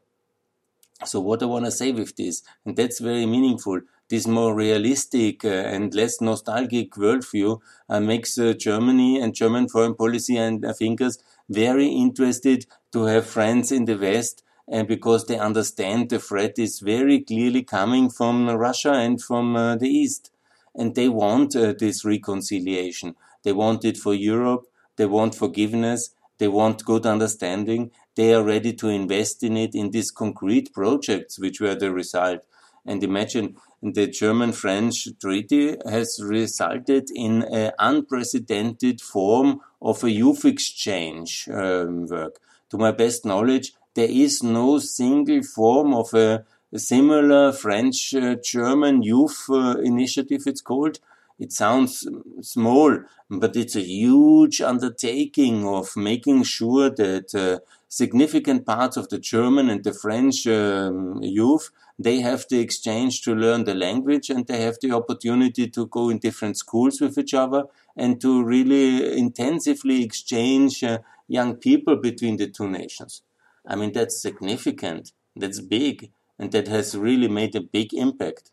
So 1.04 1.20
what 1.20 1.42
I 1.42 1.46
want 1.46 1.66
to 1.66 1.70
say 1.70 1.92
with 1.92 2.16
this, 2.16 2.42
and 2.64 2.74
that's 2.74 3.00
very 3.00 3.26
meaningful, 3.26 3.80
this 4.08 4.26
more 4.26 4.54
realistic 4.54 5.44
uh, 5.44 5.48
and 5.48 5.94
less 5.94 6.20
nostalgic 6.20 6.92
worldview 6.92 7.60
uh, 7.88 8.00
makes 8.00 8.38
uh, 8.38 8.54
Germany 8.54 9.20
and 9.20 9.34
German 9.34 9.68
foreign 9.68 9.94
policy 9.94 10.36
and 10.36 10.64
thinkers 10.78 11.18
very 11.48 11.88
interested 11.88 12.66
to 12.92 13.04
have 13.04 13.26
friends 13.26 13.72
in 13.72 13.84
the 13.84 13.96
West 13.96 14.42
and 14.68 14.88
because 14.88 15.26
they 15.26 15.38
understand 15.38 16.08
the 16.08 16.18
threat 16.18 16.58
is 16.58 16.80
very 16.80 17.20
clearly 17.20 17.62
coming 17.62 18.10
from 18.10 18.48
Russia 18.48 18.92
and 18.92 19.22
from 19.22 19.54
uh, 19.54 19.76
the 19.76 19.88
East. 19.88 20.30
And 20.74 20.94
they 20.94 21.08
want 21.08 21.54
uh, 21.54 21.74
this 21.78 22.04
reconciliation. 22.04 23.14
They 23.44 23.52
want 23.52 23.84
it 23.84 23.96
for 23.96 24.14
Europe. 24.14 24.66
They 24.96 25.06
want 25.06 25.34
forgiveness. 25.34 26.10
They 26.38 26.48
want 26.48 26.84
good 26.84 27.06
understanding. 27.06 27.92
They 28.16 28.35
are 28.35 28.42
ready 28.42 28.73
to 28.73 28.88
invest 28.88 29.42
in 29.42 29.56
it 29.56 29.75
in 29.75 29.90
these 29.90 30.11
concrete 30.11 30.73
projects, 30.73 31.38
which 31.38 31.61
were 31.61 31.75
the 31.75 31.92
result. 31.92 32.40
And 32.87 33.02
imagine 33.04 33.56
the 33.82 34.06
German-French 34.06 35.08
treaty 35.20 35.76
has 35.88 36.18
resulted 36.23 37.11
in 37.14 37.42
an 37.42 37.73
unprecedented 37.78 39.00
form 39.00 39.61
of 39.82 40.02
a 40.02 40.11
youth 40.11 40.44
exchange 40.44 41.49
um, 41.52 42.06
work. 42.06 42.40
To 42.70 42.78
my 42.78 42.92
best 42.92 43.25
knowledge, 43.25 43.75
there 43.94 44.08
is 44.08 44.42
no 44.42 44.78
single 44.78 45.42
form 45.42 45.92
of 45.94 46.14
a, 46.14 46.44
a 46.73 46.78
similar 46.78 47.52
French-German 47.52 48.96
uh, 48.96 49.02
youth 49.02 49.44
uh, 49.50 49.76
initiative, 49.82 50.42
it's 50.46 50.62
called. 50.62 50.99
It 51.38 51.52
sounds 51.52 52.08
small, 52.40 52.98
but 53.28 53.56
it's 53.56 53.76
a 53.76 53.82
huge 53.82 54.60
undertaking 54.60 55.66
of 55.66 55.94
making 55.96 56.44
sure 56.44 56.88
that 56.88 57.34
uh, 57.34 57.58
significant 57.88 58.64
parts 58.64 58.96
of 58.96 59.08
the 59.10 59.18
German 59.18 59.68
and 59.68 59.84
the 59.84 59.92
French 59.92 60.46
um, 60.46 61.22
youth 61.22 61.70
they 61.98 62.20
have 62.20 62.44
the 62.50 62.60
exchange 62.60 63.22
to 63.22 63.34
learn 63.34 63.64
the 63.64 63.74
language 63.74 64.28
and 64.28 64.46
they 64.46 64.62
have 64.62 64.76
the 64.82 64.92
opportunity 64.92 65.68
to 65.68 65.86
go 65.86 66.10
in 66.10 66.18
different 66.18 66.58
schools 66.58 67.00
with 67.00 67.16
each 67.16 67.32
other 67.32 67.64
and 67.96 68.20
to 68.20 68.42
really 68.42 69.18
intensively 69.18 70.02
exchange 70.02 70.84
uh, 70.84 70.98
young 71.26 71.56
people 71.56 71.96
between 71.96 72.36
the 72.36 72.48
two 72.48 72.68
nations. 72.68 73.22
I 73.66 73.76
mean, 73.76 73.92
that's 73.92 74.20
significant, 74.20 75.12
that's 75.34 75.60
big, 75.60 76.10
and 76.38 76.52
that 76.52 76.68
has 76.68 76.96
really 76.96 77.28
made 77.28 77.56
a 77.56 77.62
big 77.62 77.94
impact 77.94 78.50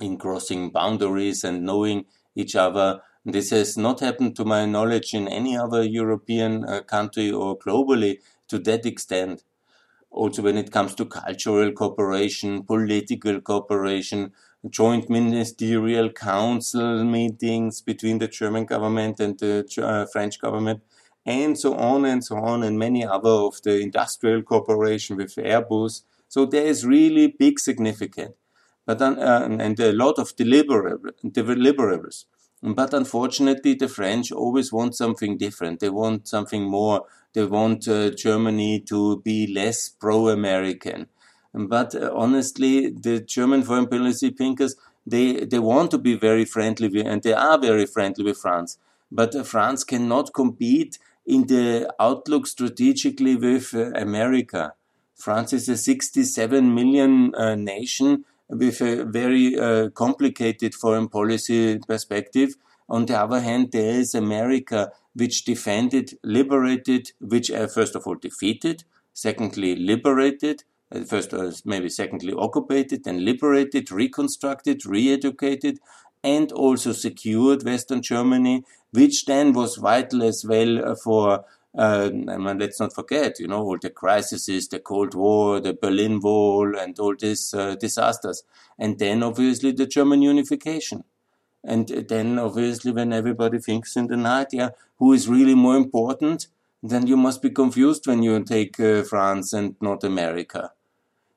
in 0.00 0.16
crossing 0.16 0.70
boundaries 0.70 1.44
and 1.44 1.64
knowing 1.64 2.04
each 2.34 2.56
other. 2.56 3.00
This 3.24 3.50
has 3.50 3.76
not 3.76 4.00
happened, 4.00 4.36
to 4.36 4.44
my 4.44 4.64
knowledge, 4.64 5.12
in 5.12 5.28
any 5.28 5.56
other 5.56 5.82
European 5.82 6.64
uh, 6.64 6.82
country 6.82 7.30
or 7.30 7.58
globally 7.58 8.18
to 8.48 8.58
that 8.60 8.86
extent. 8.86 9.44
Also, 10.10 10.40
when 10.42 10.56
it 10.56 10.72
comes 10.72 10.94
to 10.94 11.04
cultural 11.04 11.70
cooperation, 11.72 12.62
political 12.62 13.40
cooperation, 13.40 14.32
joint 14.70 15.08
ministerial 15.10 16.10
council 16.10 17.04
meetings 17.04 17.82
between 17.82 18.18
the 18.18 18.28
German 18.28 18.64
government 18.64 19.20
and 19.20 19.38
the 19.38 19.64
uh, 19.82 20.06
French 20.06 20.40
government, 20.40 20.80
and 21.26 21.58
so 21.58 21.74
on 21.74 22.04
and 22.06 22.24
so 22.24 22.36
on, 22.36 22.62
and 22.62 22.78
many 22.78 23.04
other 23.04 23.28
of 23.28 23.60
the 23.62 23.80
industrial 23.80 24.42
cooperation 24.42 25.16
with 25.16 25.34
Airbus. 25.36 26.02
So 26.28 26.46
there 26.46 26.66
is 26.66 26.86
really 26.86 27.26
big 27.26 27.58
significance, 27.58 28.34
but 28.88 29.02
uh, 29.02 29.46
and 29.60 29.78
a 29.80 29.92
lot 29.92 30.18
of 30.18 30.34
deliverables. 30.34 32.24
But 32.62 32.94
unfortunately, 32.94 33.74
the 33.74 33.86
French 33.86 34.32
always 34.32 34.72
want 34.72 34.96
something 34.96 35.36
different. 35.36 35.80
They 35.80 35.90
want 35.90 36.26
something 36.26 36.62
more. 36.62 37.02
They 37.34 37.44
want 37.44 37.86
uh, 37.86 38.08
Germany 38.12 38.80
to 38.88 39.20
be 39.20 39.46
less 39.46 39.90
pro-American. 39.90 41.08
But 41.52 41.94
uh, 41.94 42.10
honestly, 42.14 42.88
the 42.88 43.20
German 43.20 43.62
foreign 43.62 43.88
policy 43.88 44.30
thinkers, 44.30 44.74
they, 45.06 45.44
they 45.44 45.58
want 45.58 45.90
to 45.90 45.98
be 45.98 46.14
very 46.14 46.46
friendly 46.46 46.88
with, 46.88 47.06
and 47.06 47.22
they 47.22 47.34
are 47.34 47.58
very 47.58 47.84
friendly 47.84 48.24
with 48.24 48.38
France. 48.38 48.78
But 49.12 49.34
uh, 49.34 49.44
France 49.44 49.84
cannot 49.84 50.32
compete 50.32 50.98
in 51.26 51.46
the 51.46 51.92
outlook 52.00 52.46
strategically 52.46 53.36
with 53.36 53.74
uh, 53.74 53.90
America. 53.90 54.72
France 55.14 55.52
is 55.52 55.68
a 55.68 55.76
67 55.76 56.74
million 56.74 57.34
uh, 57.34 57.54
nation 57.54 58.24
with 58.48 58.80
a 58.80 59.04
very 59.04 59.58
uh, 59.58 59.90
complicated 59.90 60.74
foreign 60.74 61.08
policy 61.08 61.78
perspective. 61.78 62.54
On 62.88 63.06
the 63.06 63.18
other 63.18 63.40
hand, 63.40 63.72
there 63.72 64.00
is 64.00 64.14
America, 64.14 64.90
which 65.14 65.44
defended, 65.44 66.18
liberated, 66.22 67.12
which 67.20 67.50
uh, 67.50 67.66
first 67.66 67.94
of 67.94 68.06
all 68.06 68.14
defeated, 68.14 68.84
secondly 69.12 69.76
liberated, 69.76 70.64
uh, 70.94 71.00
first 71.00 71.34
uh, 71.34 71.52
maybe 71.64 71.88
secondly 71.88 72.32
occupied, 72.32 72.90
then 73.04 73.24
liberated, 73.24 73.90
reconstructed, 73.92 74.86
re-educated, 74.86 75.78
and 76.24 76.50
also 76.52 76.92
secured 76.92 77.64
Western 77.64 78.02
Germany, 78.02 78.64
which 78.92 79.26
then 79.26 79.52
was 79.52 79.76
vital 79.76 80.22
as 80.22 80.44
well 80.44 80.94
for 80.96 81.44
uh, 81.78 82.10
and 82.12 82.58
let's 82.58 82.80
not 82.80 82.92
forget, 82.92 83.38
you 83.38 83.46
know, 83.46 83.62
all 83.62 83.78
the 83.78 83.90
crises, 83.90 84.68
the 84.68 84.80
Cold 84.80 85.14
War, 85.14 85.60
the 85.60 85.72
Berlin 85.72 86.18
Wall, 86.20 86.76
and 86.76 86.98
all 86.98 87.14
these 87.14 87.54
uh, 87.54 87.76
disasters. 87.76 88.42
And 88.78 88.98
then 88.98 89.22
obviously 89.22 89.70
the 89.70 89.86
German 89.86 90.20
unification. 90.22 91.04
And 91.62 91.86
then 91.86 92.38
obviously 92.38 92.90
when 92.90 93.12
everybody 93.12 93.58
thinks 93.58 93.96
in 93.96 94.08
the 94.08 94.16
night, 94.16 94.48
yeah, 94.52 94.70
who 94.98 95.12
is 95.12 95.28
really 95.28 95.54
more 95.54 95.76
important, 95.76 96.48
then 96.82 97.06
you 97.06 97.16
must 97.16 97.42
be 97.42 97.50
confused 97.50 98.06
when 98.08 98.22
you 98.24 98.42
take 98.42 98.80
uh, 98.80 99.02
France 99.04 99.52
and 99.52 99.76
not 99.80 100.02
America. 100.02 100.72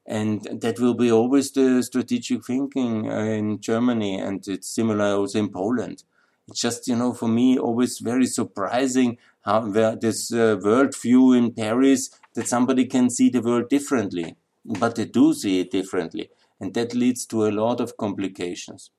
And 0.07 0.41
that 0.61 0.79
will 0.79 0.95
be 0.95 1.11
always 1.11 1.51
the 1.51 1.83
strategic 1.83 2.45
thinking 2.45 3.11
uh, 3.11 3.19
in 3.19 3.61
Germany, 3.61 4.19
and 4.19 4.45
it's 4.47 4.67
similar 4.67 5.15
also 5.15 5.39
in 5.39 5.49
Poland. 5.49 6.03
It's 6.47 6.59
just, 6.59 6.87
you 6.87 6.95
know, 6.95 7.13
for 7.13 7.29
me, 7.29 7.57
always 7.57 7.99
very 7.99 8.25
surprising 8.25 9.19
how 9.41 9.61
this 9.95 10.31
uh, 10.31 10.57
world 10.63 10.95
view 10.99 11.33
in 11.33 11.53
Paris 11.53 12.09
that 12.35 12.47
somebody 12.47 12.85
can 12.85 13.09
see 13.09 13.29
the 13.29 13.41
world 13.41 13.69
differently, 13.69 14.35
but 14.65 14.95
they 14.95 15.05
do 15.05 15.33
see 15.33 15.59
it 15.59 15.71
differently, 15.71 16.29
and 16.59 16.73
that 16.73 16.93
leads 16.93 17.25
to 17.27 17.45
a 17.45 17.51
lot 17.51 17.79
of 17.79 17.97
complications. 17.97 18.91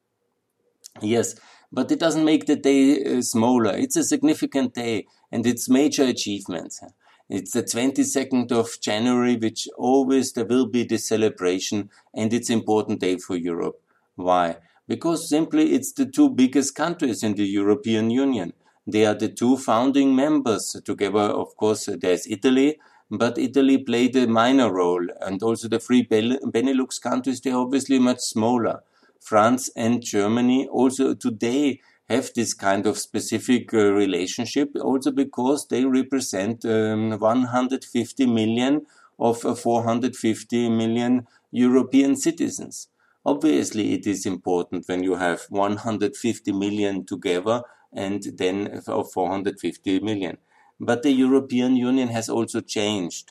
Yes, 1.00 1.34
but 1.70 1.90
it 1.90 1.98
doesn't 1.98 2.24
make 2.24 2.46
the 2.46 2.56
day 2.56 3.02
uh, 3.02 3.22
smaller. 3.22 3.72
It's 3.76 3.96
a 3.96 4.04
significant 4.04 4.74
day, 4.74 5.06
and 5.30 5.46
it's 5.46 5.68
major 5.68 6.04
achievements. 6.04 6.82
It's 7.28 7.52
the 7.52 7.62
22nd 7.62 8.52
of 8.52 8.78
January, 8.80 9.36
which 9.36 9.66
always 9.78 10.34
there 10.34 10.44
will 10.44 10.66
be 10.66 10.84
the 10.84 10.98
celebration 10.98 11.88
and 12.12 12.30
it's 12.30 12.50
important 12.50 13.00
day 13.00 13.16
for 13.16 13.36
Europe. 13.36 13.80
Why? 14.16 14.56
Because 14.86 15.30
simply 15.30 15.72
it's 15.72 15.92
the 15.92 16.04
two 16.04 16.28
biggest 16.28 16.74
countries 16.74 17.22
in 17.22 17.34
the 17.34 17.46
European 17.46 18.10
Union. 18.10 18.52
They 18.86 19.06
are 19.06 19.14
the 19.14 19.28
two 19.28 19.56
founding 19.56 20.14
members 20.16 20.76
together. 20.84 21.20
Of 21.20 21.56
course, 21.56 21.88
there's 22.00 22.26
Italy, 22.26 22.78
but 23.10 23.38
Italy 23.38 23.78
played 23.78 24.16
a 24.16 24.26
minor 24.26 24.72
role 24.72 25.06
and 25.20 25.42
also 25.42 25.68
the 25.68 25.78
three 25.78 26.04
Benelux 26.04 27.00
countries, 27.00 27.40
they're 27.40 27.56
obviously 27.56 27.98
much 27.98 28.20
smaller. 28.20 28.82
France 29.20 29.70
and 29.76 30.02
Germany 30.02 30.66
also 30.66 31.14
today 31.14 31.80
have 32.08 32.30
this 32.34 32.54
kind 32.54 32.86
of 32.86 32.98
specific 32.98 33.72
uh, 33.72 33.92
relationship 33.92 34.70
also 34.80 35.10
because 35.12 35.68
they 35.68 35.84
represent 35.84 36.64
um, 36.64 37.10
150 37.18 38.26
million 38.26 38.86
of 39.18 39.44
uh, 39.44 39.54
450 39.54 40.68
million 40.70 41.26
European 41.52 42.16
citizens. 42.16 42.88
Obviously, 43.24 43.94
it 43.94 44.06
is 44.06 44.26
important 44.26 44.88
when 44.88 45.04
you 45.04 45.14
have 45.14 45.42
150 45.48 46.52
million 46.52 47.06
together 47.06 47.62
and 47.92 48.22
then 48.36 48.82
of 48.86 49.12
450 49.12 50.00
million. 50.00 50.38
But 50.80 51.02
the 51.02 51.12
European 51.12 51.76
Union 51.76 52.08
has 52.08 52.28
also 52.28 52.60
changed. 52.60 53.30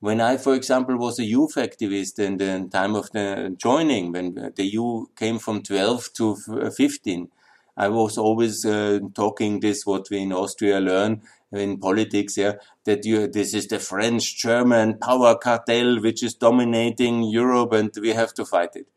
When 0.00 0.20
I, 0.20 0.36
for 0.36 0.54
example, 0.54 0.96
was 0.96 1.18
a 1.18 1.24
youth 1.24 1.54
activist 1.54 2.18
in 2.18 2.36
the 2.36 2.68
time 2.70 2.96
of 2.96 3.10
the 3.12 3.54
joining, 3.56 4.12
when 4.12 4.34
the 4.34 4.64
EU 4.64 5.06
came 5.16 5.38
from 5.38 5.62
12 5.62 6.12
to 6.14 6.36
15, 6.76 7.28
I 7.76 7.88
was 7.88 8.18
always 8.18 8.66
uh, 8.66 8.98
talking 9.14 9.60
this 9.60 9.86
what 9.86 10.10
we 10.10 10.18
in 10.18 10.32
Austria 10.32 10.80
learn 10.80 11.22
in 11.52 11.78
politics, 11.78 12.36
yeah, 12.36 12.54
that 12.84 13.04
you 13.04 13.28
this 13.28 13.54
is 13.54 13.66
the 13.68 13.78
French 13.78 14.38
German 14.38 14.98
power 14.98 15.36
cartel 15.36 16.00
which 16.00 16.22
is 16.22 16.34
dominating 16.34 17.22
Europe 17.24 17.72
and 17.72 17.90
we 18.00 18.10
have 18.10 18.34
to 18.34 18.44
fight 18.44 18.74
it. 18.74 18.88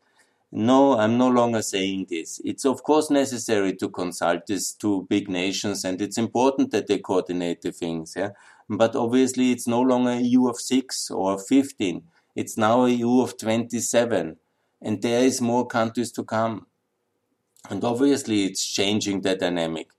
No, 0.58 0.98
I'm 0.98 1.18
no 1.18 1.28
longer 1.28 1.60
saying 1.60 2.06
this. 2.08 2.40
It's 2.42 2.64
of 2.64 2.82
course 2.82 3.10
necessary 3.10 3.76
to 3.76 3.90
consult 3.90 4.46
these 4.46 4.72
two 4.72 5.06
big 5.10 5.28
nations 5.28 5.84
and 5.84 6.00
it's 6.00 6.16
important 6.16 6.70
that 6.70 6.86
they 6.86 6.96
coordinate 6.98 7.60
the 7.60 7.72
things, 7.72 8.14
yeah. 8.16 8.30
But 8.66 8.96
obviously 8.96 9.52
it's 9.52 9.66
no 9.66 9.82
longer 9.82 10.12
a 10.12 10.20
EU 10.20 10.48
of 10.48 10.56
six 10.58 11.10
or 11.10 11.38
15. 11.38 12.04
It's 12.34 12.56
now 12.56 12.86
a 12.86 12.88
EU 12.90 13.20
of 13.20 13.36
27 13.36 14.38
and 14.80 15.02
there 15.02 15.24
is 15.24 15.42
more 15.42 15.66
countries 15.66 16.10
to 16.12 16.24
come. 16.24 16.66
And 17.68 17.84
obviously 17.84 18.44
it's 18.46 18.64
changing 18.64 19.20
the 19.20 19.36
dynamic. 19.36 19.90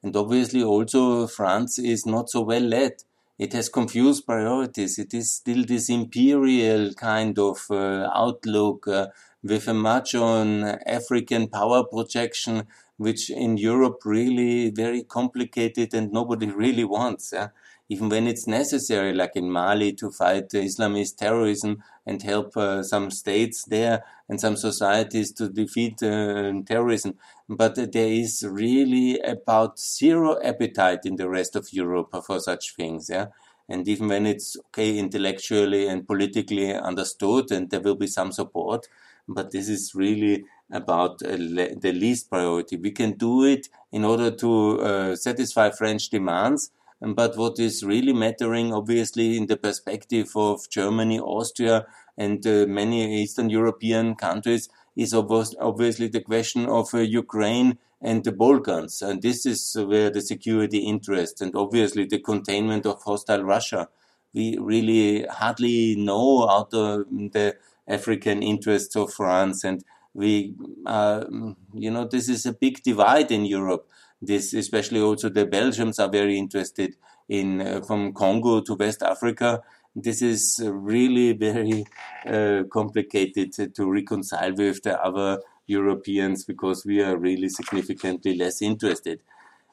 And 0.00 0.14
obviously 0.14 0.62
also 0.62 1.26
France 1.26 1.80
is 1.80 2.06
not 2.06 2.30
so 2.30 2.42
well 2.42 2.62
led. 2.62 3.02
It 3.38 3.52
has 3.52 3.68
confused 3.68 4.26
priorities. 4.26 4.98
It 4.98 5.12
is 5.14 5.32
still 5.32 5.64
this 5.64 5.88
imperial 5.88 6.92
kind 6.94 7.38
of 7.38 7.66
uh, 7.70 8.08
outlook 8.14 8.86
uh, 8.88 9.08
with 9.42 9.68
a 9.68 9.74
much 9.74 10.14
on 10.14 10.64
African 10.86 11.48
power 11.48 11.84
projection, 11.84 12.66
which 12.96 13.30
in 13.30 13.56
Europe 13.56 14.00
really 14.04 14.70
very 14.70 15.02
complicated 15.02 15.94
and 15.94 16.12
nobody 16.12 16.46
really 16.64 16.84
wants. 16.84 17.32
Yeah? 17.32 17.48
Even 17.88 18.08
when 18.08 18.26
it's 18.26 18.46
necessary, 18.46 19.12
like 19.12 19.32
in 19.36 19.50
Mali, 19.50 19.92
to 19.94 20.10
fight 20.10 20.48
Islamist 20.50 21.16
terrorism 21.16 21.82
and 22.06 22.22
help 22.22 22.56
uh, 22.56 22.82
some 22.82 23.10
states 23.10 23.64
there 23.64 24.04
and 24.28 24.40
some 24.40 24.56
societies 24.56 25.32
to 25.32 25.48
defeat 25.48 26.02
uh, 26.02 26.52
terrorism. 26.66 27.14
But 27.48 27.74
there 27.92 28.08
is 28.08 28.44
really 28.48 29.20
about 29.20 29.78
zero 29.78 30.38
appetite 30.42 31.00
in 31.04 31.16
the 31.16 31.28
rest 31.28 31.56
of 31.56 31.72
Europe 31.72 32.14
for 32.26 32.40
such 32.40 32.74
things. 32.74 33.10
Yeah. 33.10 33.26
And 33.68 33.86
even 33.88 34.08
when 34.08 34.26
it's 34.26 34.56
okay 34.68 34.98
intellectually 34.98 35.86
and 35.86 36.06
politically 36.06 36.72
understood, 36.72 37.50
and 37.50 37.70
there 37.70 37.80
will 37.80 37.96
be 37.96 38.06
some 38.06 38.32
support, 38.32 38.86
but 39.28 39.52
this 39.52 39.68
is 39.68 39.94
really 39.94 40.44
about 40.70 41.22
uh, 41.22 41.36
the 41.36 41.92
least 41.94 42.30
priority. 42.30 42.76
We 42.76 42.90
can 42.90 43.12
do 43.12 43.44
it 43.44 43.68
in 43.92 44.04
order 44.04 44.30
to 44.30 44.80
uh, 44.80 45.16
satisfy 45.16 45.70
French 45.70 46.10
demands, 46.10 46.70
but 47.12 47.36
what 47.36 47.58
is 47.58 47.84
really 47.84 48.12
mattering, 48.12 48.72
obviously, 48.72 49.36
in 49.36 49.46
the 49.46 49.56
perspective 49.56 50.30
of 50.36 50.68
Germany, 50.70 51.20
Austria, 51.20 51.86
and 52.16 52.46
uh, 52.46 52.66
many 52.66 53.22
Eastern 53.22 53.50
European 53.50 54.14
countries, 54.14 54.68
is 54.96 55.12
obviously 55.12 56.08
the 56.08 56.20
question 56.20 56.66
of 56.66 56.94
uh, 56.94 56.98
Ukraine 56.98 57.78
and 58.00 58.22
the 58.22 58.32
Balkans. 58.32 59.02
And 59.02 59.20
this 59.20 59.44
is 59.44 59.76
where 59.76 60.10
the 60.10 60.20
security 60.20 60.78
interest 60.78 61.40
and 61.40 61.54
obviously 61.56 62.04
the 62.04 62.20
containment 62.20 62.86
of 62.86 63.02
hostile 63.02 63.42
Russia. 63.42 63.88
We 64.32 64.58
really 64.58 65.24
hardly 65.24 65.96
know 65.96 66.48
out 66.48 66.72
of 66.74 67.06
the 67.10 67.56
African 67.88 68.42
interests 68.42 68.94
of 68.94 69.12
France. 69.12 69.64
And 69.64 69.84
we, 70.12 70.54
uh, 70.86 71.24
you 71.72 71.90
know, 71.90 72.06
this 72.06 72.28
is 72.28 72.46
a 72.46 72.52
big 72.52 72.82
divide 72.82 73.32
in 73.32 73.44
Europe 73.44 73.88
this, 74.24 74.54
especially 74.54 75.00
also 75.00 75.28
the 75.28 75.46
Belgians 75.46 75.98
are 75.98 76.08
very 76.08 76.38
interested 76.38 76.96
in 77.28 77.60
uh, 77.60 77.80
from 77.82 78.12
Congo 78.12 78.60
to 78.60 78.74
West 78.74 79.02
Africa. 79.02 79.62
This 79.96 80.22
is 80.22 80.60
really 80.64 81.32
very 81.32 81.84
uh, 82.26 82.64
complicated 82.72 83.52
to, 83.74 83.90
reconcile 83.90 84.52
with 84.54 84.82
the 84.82 85.00
other 85.00 85.40
Europeans 85.66 86.44
because 86.44 86.84
we 86.84 87.00
are 87.00 87.16
really 87.16 87.48
significantly 87.48 88.36
less 88.36 88.60
interested. 88.60 89.20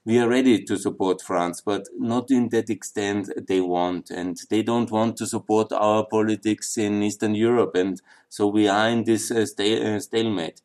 We 0.05 0.19
are 0.19 0.29
ready 0.29 0.63
to 0.63 0.77
support 0.77 1.21
France, 1.21 1.61
but 1.61 1.87
not 1.97 2.31
in 2.31 2.49
that 2.49 2.69
extent 2.69 3.29
they 3.47 3.61
want. 3.61 4.09
And 4.09 4.37
they 4.49 4.63
don't 4.63 4.89
want 4.91 5.17
to 5.17 5.27
support 5.27 5.71
our 5.71 6.05
politics 6.05 6.77
in 6.77 7.03
Eastern 7.03 7.35
Europe. 7.35 7.75
And 7.75 8.01
so 8.29 8.47
we 8.47 8.67
are 8.67 8.89
in 8.89 9.03
this 9.03 9.31
uh, 9.31 9.45
uh 9.59 9.99
stalemate 9.99 10.61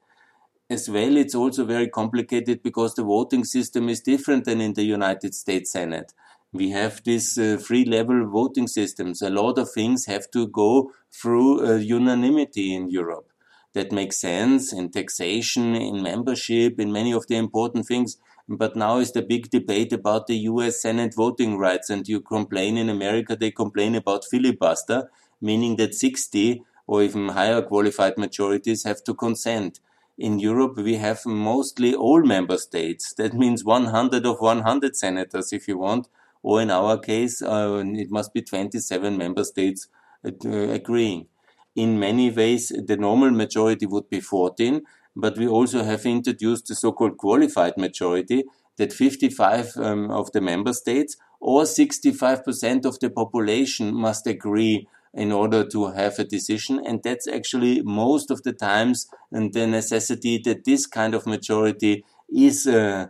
as 0.68 0.88
well, 0.88 1.16
it's 1.16 1.34
also 1.34 1.64
very 1.64 1.88
complicated 1.88 2.62
because 2.62 2.94
the 2.94 3.04
voting 3.04 3.44
system 3.44 3.88
is 3.88 4.00
different 4.00 4.44
than 4.44 4.60
in 4.60 4.74
the 4.74 4.82
United 4.82 5.34
States 5.34 5.70
Senate. 5.70 6.12
We 6.52 6.70
have 6.70 7.04
this 7.04 7.38
uh, 7.38 7.58
three 7.60 7.84
level 7.84 8.26
voting 8.28 8.66
systems. 8.66 9.22
A 9.22 9.30
lot 9.30 9.58
of 9.58 9.70
things 9.70 10.06
have 10.06 10.30
to 10.32 10.48
go 10.48 10.92
through 11.12 11.66
uh, 11.66 11.76
unanimity 11.76 12.74
in 12.74 12.88
Europe. 12.90 13.30
That 13.74 13.92
makes 13.92 14.18
sense 14.18 14.72
in 14.72 14.90
taxation, 14.90 15.76
in 15.76 16.02
membership, 16.02 16.80
in 16.80 16.92
many 16.92 17.12
of 17.12 17.26
the 17.26 17.36
important 17.36 17.86
things. 17.86 18.16
But 18.48 18.74
now 18.74 18.98
is 18.98 19.12
the 19.12 19.22
big 19.22 19.50
debate 19.50 19.92
about 19.92 20.26
the 20.26 20.36
US 20.50 20.80
Senate 20.80 21.14
voting 21.14 21.58
rights. 21.58 21.90
And 21.90 22.08
you 22.08 22.20
complain 22.20 22.76
in 22.76 22.88
America, 22.88 23.36
they 23.36 23.50
complain 23.50 23.94
about 23.94 24.24
filibuster, 24.24 25.10
meaning 25.40 25.76
that 25.76 25.94
60 25.94 26.62
or 26.86 27.02
even 27.02 27.28
higher 27.28 27.60
qualified 27.62 28.16
majorities 28.16 28.84
have 28.84 29.04
to 29.04 29.14
consent 29.14 29.80
in 30.18 30.38
Europe, 30.38 30.76
we 30.76 30.96
have 30.96 31.26
mostly 31.26 31.94
all 31.94 32.22
member 32.22 32.56
states. 32.56 33.12
That 33.14 33.34
means 33.34 33.64
100 33.64 34.24
of 34.24 34.40
100 34.40 34.96
senators, 34.96 35.52
if 35.52 35.68
you 35.68 35.78
want, 35.78 36.08
or 36.42 36.62
in 36.62 36.70
our 36.70 36.98
case, 36.98 37.42
uh, 37.42 37.82
it 37.84 38.10
must 38.10 38.32
be 38.32 38.42
27 38.42 39.16
member 39.16 39.44
states 39.44 39.88
uh, 40.24 40.30
agreeing. 40.48 41.26
In 41.74 41.98
many 41.98 42.30
ways, 42.30 42.68
the 42.68 42.96
normal 42.96 43.30
majority 43.30 43.84
would 43.84 44.08
be 44.08 44.20
14, 44.20 44.82
but 45.14 45.36
we 45.36 45.46
also 45.46 45.82
have 45.82 46.06
introduced 46.06 46.68
the 46.68 46.74
so-called 46.74 47.18
qualified 47.18 47.76
majority 47.76 48.44
that 48.78 48.92
55 48.92 49.76
um, 49.76 50.10
of 50.10 50.32
the 50.32 50.40
member 50.40 50.72
states 50.72 51.16
or 51.40 51.62
65% 51.62 52.84
of 52.86 52.98
the 53.00 53.10
population 53.10 53.94
must 53.94 54.26
agree 54.26 54.88
in 55.16 55.32
order 55.32 55.64
to 55.64 55.86
have 55.86 56.18
a 56.18 56.24
decision. 56.24 56.80
And 56.86 57.02
that's 57.02 57.26
actually 57.26 57.80
most 57.82 58.30
of 58.30 58.42
the 58.42 58.52
times 58.52 59.08
and 59.32 59.52
the 59.52 59.66
necessity 59.66 60.38
that 60.44 60.64
this 60.64 60.86
kind 60.86 61.14
of 61.14 61.26
majority 61.26 62.04
is 62.28 62.66
uh, 62.66 63.06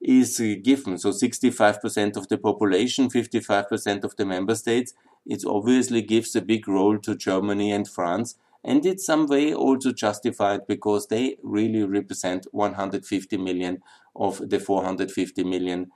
is 0.00 0.38
given. 0.62 0.96
So 0.96 1.10
65% 1.10 2.16
of 2.16 2.28
the 2.28 2.38
population, 2.38 3.10
55% 3.10 4.02
of 4.02 4.16
the 4.16 4.24
member 4.24 4.54
states. 4.54 4.94
It 5.26 5.44
obviously 5.46 6.00
gives 6.00 6.34
a 6.34 6.40
big 6.40 6.66
role 6.66 6.98
to 7.00 7.14
Germany 7.14 7.70
and 7.70 7.86
France. 7.86 8.36
And 8.64 8.86
it's 8.86 9.04
some 9.04 9.26
way 9.26 9.52
also 9.52 9.92
justified 9.92 10.66
because 10.66 11.08
they 11.08 11.36
really 11.42 11.84
represent 11.84 12.46
150 12.52 13.36
million 13.36 13.82
of 14.16 14.48
the 14.48 14.58
450 14.58 15.44
million 15.44 15.90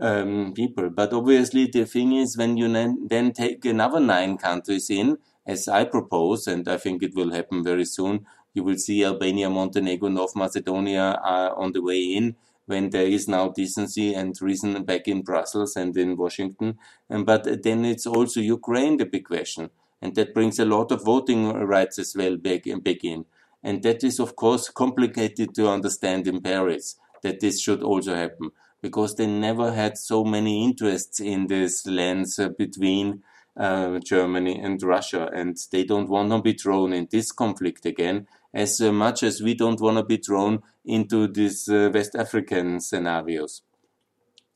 um, 0.00 0.52
people. 0.54 0.90
But 0.90 1.12
obviously, 1.12 1.66
the 1.66 1.84
thing 1.84 2.12
is, 2.12 2.36
when 2.36 2.56
you 2.56 2.68
then 3.06 3.32
take 3.32 3.64
another 3.64 4.00
nine 4.00 4.38
countries 4.38 4.90
in, 4.90 5.18
as 5.46 5.68
I 5.68 5.84
propose, 5.84 6.46
and 6.46 6.66
I 6.68 6.76
think 6.76 7.02
it 7.02 7.14
will 7.14 7.32
happen 7.32 7.62
very 7.62 7.84
soon, 7.84 8.26
you 8.54 8.64
will 8.64 8.78
see 8.78 9.04
Albania, 9.04 9.48
Montenegro, 9.48 10.08
North 10.08 10.34
Macedonia 10.34 11.20
are 11.22 11.54
on 11.56 11.72
the 11.72 11.82
way 11.82 12.02
in 12.02 12.36
when 12.66 12.90
there 12.90 13.06
is 13.06 13.26
now 13.26 13.48
decency 13.48 14.14
and 14.14 14.40
reason 14.40 14.84
back 14.84 15.08
in 15.08 15.22
Brussels 15.22 15.76
and 15.76 15.96
in 15.96 16.16
Washington. 16.16 16.78
And, 17.08 17.26
but 17.26 17.62
then 17.62 17.84
it's 17.84 18.06
also 18.06 18.40
Ukraine, 18.40 18.96
the 18.96 19.06
big 19.06 19.24
question. 19.26 19.70
And 20.00 20.14
that 20.14 20.34
brings 20.34 20.58
a 20.58 20.64
lot 20.64 20.92
of 20.92 21.04
voting 21.04 21.52
rights 21.52 21.98
as 21.98 22.14
well 22.16 22.36
back, 22.36 22.64
back 22.82 23.04
in. 23.04 23.24
And 23.62 23.82
that 23.82 24.02
is, 24.04 24.20
of 24.20 24.36
course, 24.36 24.68
complicated 24.70 25.54
to 25.56 25.68
understand 25.68 26.26
in 26.26 26.40
Paris 26.40 26.96
that 27.22 27.40
this 27.40 27.60
should 27.60 27.82
also 27.82 28.14
happen 28.14 28.50
because 28.82 29.14
they 29.14 29.26
never 29.26 29.72
had 29.72 29.98
so 29.98 30.24
many 30.24 30.64
interests 30.64 31.20
in 31.20 31.46
this 31.46 31.86
lens 31.86 32.38
uh, 32.38 32.48
between 32.48 33.22
uh, 33.56 33.98
Germany 33.98 34.58
and 34.58 34.82
Russia, 34.82 35.28
and 35.34 35.56
they 35.70 35.84
don't 35.84 36.08
want 36.08 36.30
to 36.30 36.40
be 36.40 36.54
thrown 36.54 36.92
in 36.92 37.08
this 37.10 37.32
conflict 37.32 37.84
again, 37.84 38.26
as 38.54 38.80
uh, 38.80 38.92
much 38.92 39.22
as 39.22 39.42
we 39.42 39.54
don't 39.54 39.80
want 39.80 39.96
to 39.98 40.04
be 40.04 40.16
thrown 40.16 40.62
into 40.84 41.26
these 41.26 41.68
uh, 41.68 41.90
West 41.92 42.14
African 42.14 42.80
scenarios. 42.80 43.62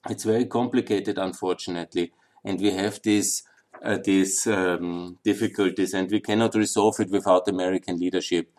It's 0.08 0.24
very 0.24 0.46
complicated, 0.46 1.18
unfortunately, 1.18 2.12
and 2.44 2.60
we 2.60 2.70
have 2.70 3.00
these 3.02 3.42
uh, 3.82 3.98
these 4.02 4.46
um, 4.46 5.18
difficulties, 5.24 5.92
and 5.92 6.10
we 6.10 6.20
cannot 6.20 6.54
resolve 6.54 6.94
it 7.00 7.10
without 7.10 7.48
American 7.48 7.98
leadership. 7.98 8.50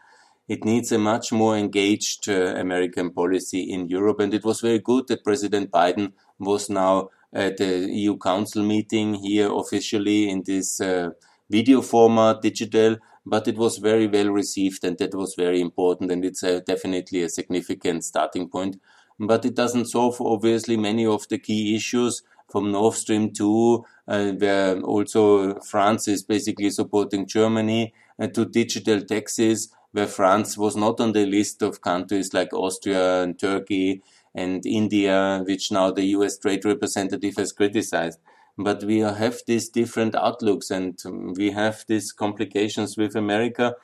It 0.48 0.64
needs 0.64 0.92
a 0.92 1.00
much 1.00 1.32
more 1.32 1.58
engaged 1.58 2.30
uh, 2.30 2.56
American 2.56 3.12
policy 3.12 3.62
in 3.62 3.88
Europe, 3.90 4.20
and 4.20 4.34
it 4.34 4.44
was 4.44 4.62
very 4.62 4.80
good 4.80 5.08
that 5.08 5.24
President 5.24 5.72
Biden 5.72 6.14
was 6.38 6.70
now 6.70 7.10
at 7.34 7.58
the 7.58 7.90
EU 7.92 8.18
Council 8.18 8.64
meeting 8.64 9.16
here 9.16 9.52
officially 9.52 10.30
in 10.30 10.44
this 10.46 10.80
uh, 10.80 11.10
video 11.50 11.82
format, 11.82 12.42
digital, 12.42 12.98
but 13.26 13.48
it 13.48 13.58
was 13.58 13.78
very 13.78 14.08
well 14.08 14.30
received 14.30 14.84
and 14.84 14.98
that 15.00 15.14
was 15.14 15.36
very 15.36 15.60
important 15.60 16.12
and 16.12 16.24
it's 16.24 16.44
uh, 16.44 16.62
definitely 16.66 17.24
a 17.24 17.30
significant 17.30 18.04
starting 18.04 18.48
point. 18.48 18.80
But 19.20 19.46
it 19.46 19.56
doesn't 19.56 19.86
solve 19.86 20.22
obviously 20.22 20.78
many 20.78 21.06
of 21.06 21.28
the 21.28 21.40
key 21.40 21.76
issues 21.76 22.22
from 22.50 22.72
Nord 22.72 22.94
Stream 22.94 23.34
2, 23.34 23.86
uh, 24.08 24.32
where 24.34 24.80
also 24.82 25.60
France 25.60 26.08
is 26.08 26.24
basically 26.24 26.70
supporting 26.70 27.26
Germany, 27.26 27.94
uh, 28.20 28.28
to 28.28 28.46
digital 28.46 29.02
taxes, 29.02 29.74
where 29.96 30.08
France 30.08 30.58
was 30.58 30.76
not 30.76 31.00
on 31.00 31.14
the 31.14 31.26
list 31.26 31.62
of 31.62 31.80
countries 31.80 32.34
like 32.34 32.52
Austria 32.52 33.24
and 33.24 33.40
Turkey 33.40 34.02
and 34.36 34.66
India, 34.66 35.42
which 35.48 35.72
now 35.72 35.90
the 35.90 36.04
US 36.18 36.38
trade 36.38 36.66
representative 36.66 37.38
has 37.38 37.54
criticized. 37.54 38.20
But 38.58 38.84
we 38.84 39.00
have 39.00 39.40
these 39.48 39.70
different 39.70 40.14
outlooks 40.14 40.70
and 40.70 41.02
we 41.38 41.52
have 41.52 41.86
these 41.88 42.12
complications 42.12 42.98
with 42.98 43.16
America. 43.16 43.76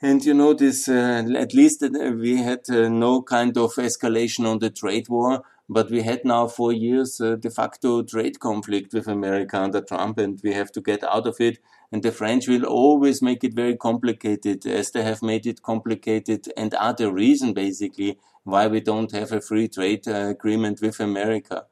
And 0.00 0.24
you 0.24 0.32
know, 0.32 0.54
this, 0.54 0.88
uh, 0.88 1.22
at 1.36 1.52
least 1.52 1.82
uh, 1.82 1.90
we 1.90 2.38
had 2.38 2.60
uh, 2.70 2.88
no 2.88 3.20
kind 3.20 3.54
of 3.58 3.74
escalation 3.74 4.46
on 4.46 4.60
the 4.60 4.70
trade 4.70 5.10
war, 5.10 5.42
but 5.68 5.90
we 5.90 6.02
had 6.02 6.24
now 6.24 6.46
four 6.46 6.72
years 6.72 7.20
uh, 7.20 7.36
de 7.36 7.50
facto 7.50 8.02
trade 8.02 8.40
conflict 8.40 8.94
with 8.94 9.06
America 9.06 9.60
under 9.60 9.80
Trump, 9.82 10.18
and 10.18 10.40
we 10.42 10.54
have 10.54 10.72
to 10.72 10.80
get 10.80 11.04
out 11.04 11.26
of 11.26 11.40
it. 11.40 11.58
And 11.92 12.02
the 12.02 12.12
French 12.12 12.48
will 12.48 12.64
always 12.64 13.20
make 13.22 13.44
it 13.44 13.54
very 13.54 13.76
complicated, 13.76 14.66
as 14.66 14.90
they 14.90 15.02
have 15.02 15.22
made 15.22 15.46
it 15.46 15.62
complicated, 15.62 16.48
and 16.56 16.74
are 16.74 16.94
the 16.94 17.12
reason 17.12 17.52
basically 17.52 18.18
why 18.44 18.66
we 18.66 18.80
don't 18.80 19.12
have 19.12 19.32
a 19.32 19.40
free 19.40 19.68
trade 19.68 20.08
uh, 20.08 20.28
agreement 20.28 20.80
with 20.80 21.00
America. 21.00 21.66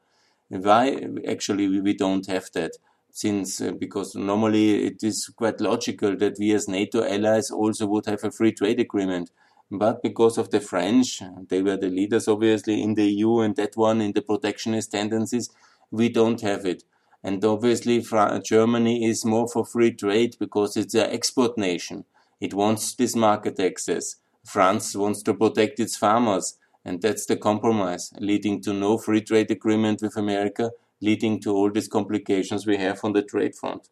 Why 0.49 0.99
actually 1.27 1.81
we 1.81 1.93
don't 1.93 2.25
have 2.27 2.49
that? 2.53 2.73
Since 3.11 3.61
uh, 3.61 3.71
because 3.71 4.13
normally 4.13 4.85
it 4.85 5.01
is 5.01 5.27
quite 5.35 5.59
logical 5.59 6.15
that 6.17 6.37
we 6.37 6.51
as 6.53 6.67
NATO 6.67 7.03
allies 7.03 7.49
also 7.49 7.87
would 7.87 8.05
have 8.05 8.23
a 8.23 8.31
free 8.31 8.51
trade 8.51 8.79
agreement. 8.79 9.31
But 9.69 10.01
because 10.01 10.37
of 10.37 10.49
the 10.49 10.61
French, 10.61 11.21
they 11.49 11.61
were 11.61 11.77
the 11.77 11.89
leaders 11.89 12.27
obviously 12.27 12.81
in 12.81 12.93
the 12.93 13.05
EU 13.05 13.39
and 13.39 13.55
that 13.57 13.75
one 13.75 14.01
in 14.01 14.13
the 14.13 14.21
protectionist 14.21 14.91
tendencies, 14.91 15.49
we 15.91 16.09
don't 16.09 16.41
have 16.41 16.65
it. 16.65 16.83
And 17.23 17.43
obviously 17.43 18.01
Germany 18.43 19.05
is 19.05 19.25
more 19.25 19.47
for 19.47 19.65
free 19.65 19.91
trade 19.91 20.37
because 20.39 20.77
it's 20.77 20.93
an 20.93 21.09
export 21.11 21.57
nation. 21.57 22.05
It 22.39 22.53
wants 22.53 22.95
this 22.95 23.15
market 23.15 23.59
access. 23.59 24.15
France 24.45 24.95
wants 24.95 25.21
to 25.23 25.33
protect 25.33 25.79
its 25.79 25.97
farmers. 25.97 26.57
And 26.85 27.01
that's 27.01 27.25
the 27.25 27.35
compromise, 27.35 28.13
leading 28.17 28.61
to 28.61 28.71
no 28.71 28.97
free 28.97 29.19
trade 29.19 29.51
agreement 29.51 30.01
with 30.01 30.15
America, 30.15 30.71
leading 31.01 31.41
to 31.41 31.51
all 31.53 31.69
these 31.69 31.89
complications 31.89 32.65
we 32.65 32.77
have 32.77 33.03
on 33.03 33.11
the 33.11 33.23
trade 33.23 33.55
front. 33.55 33.89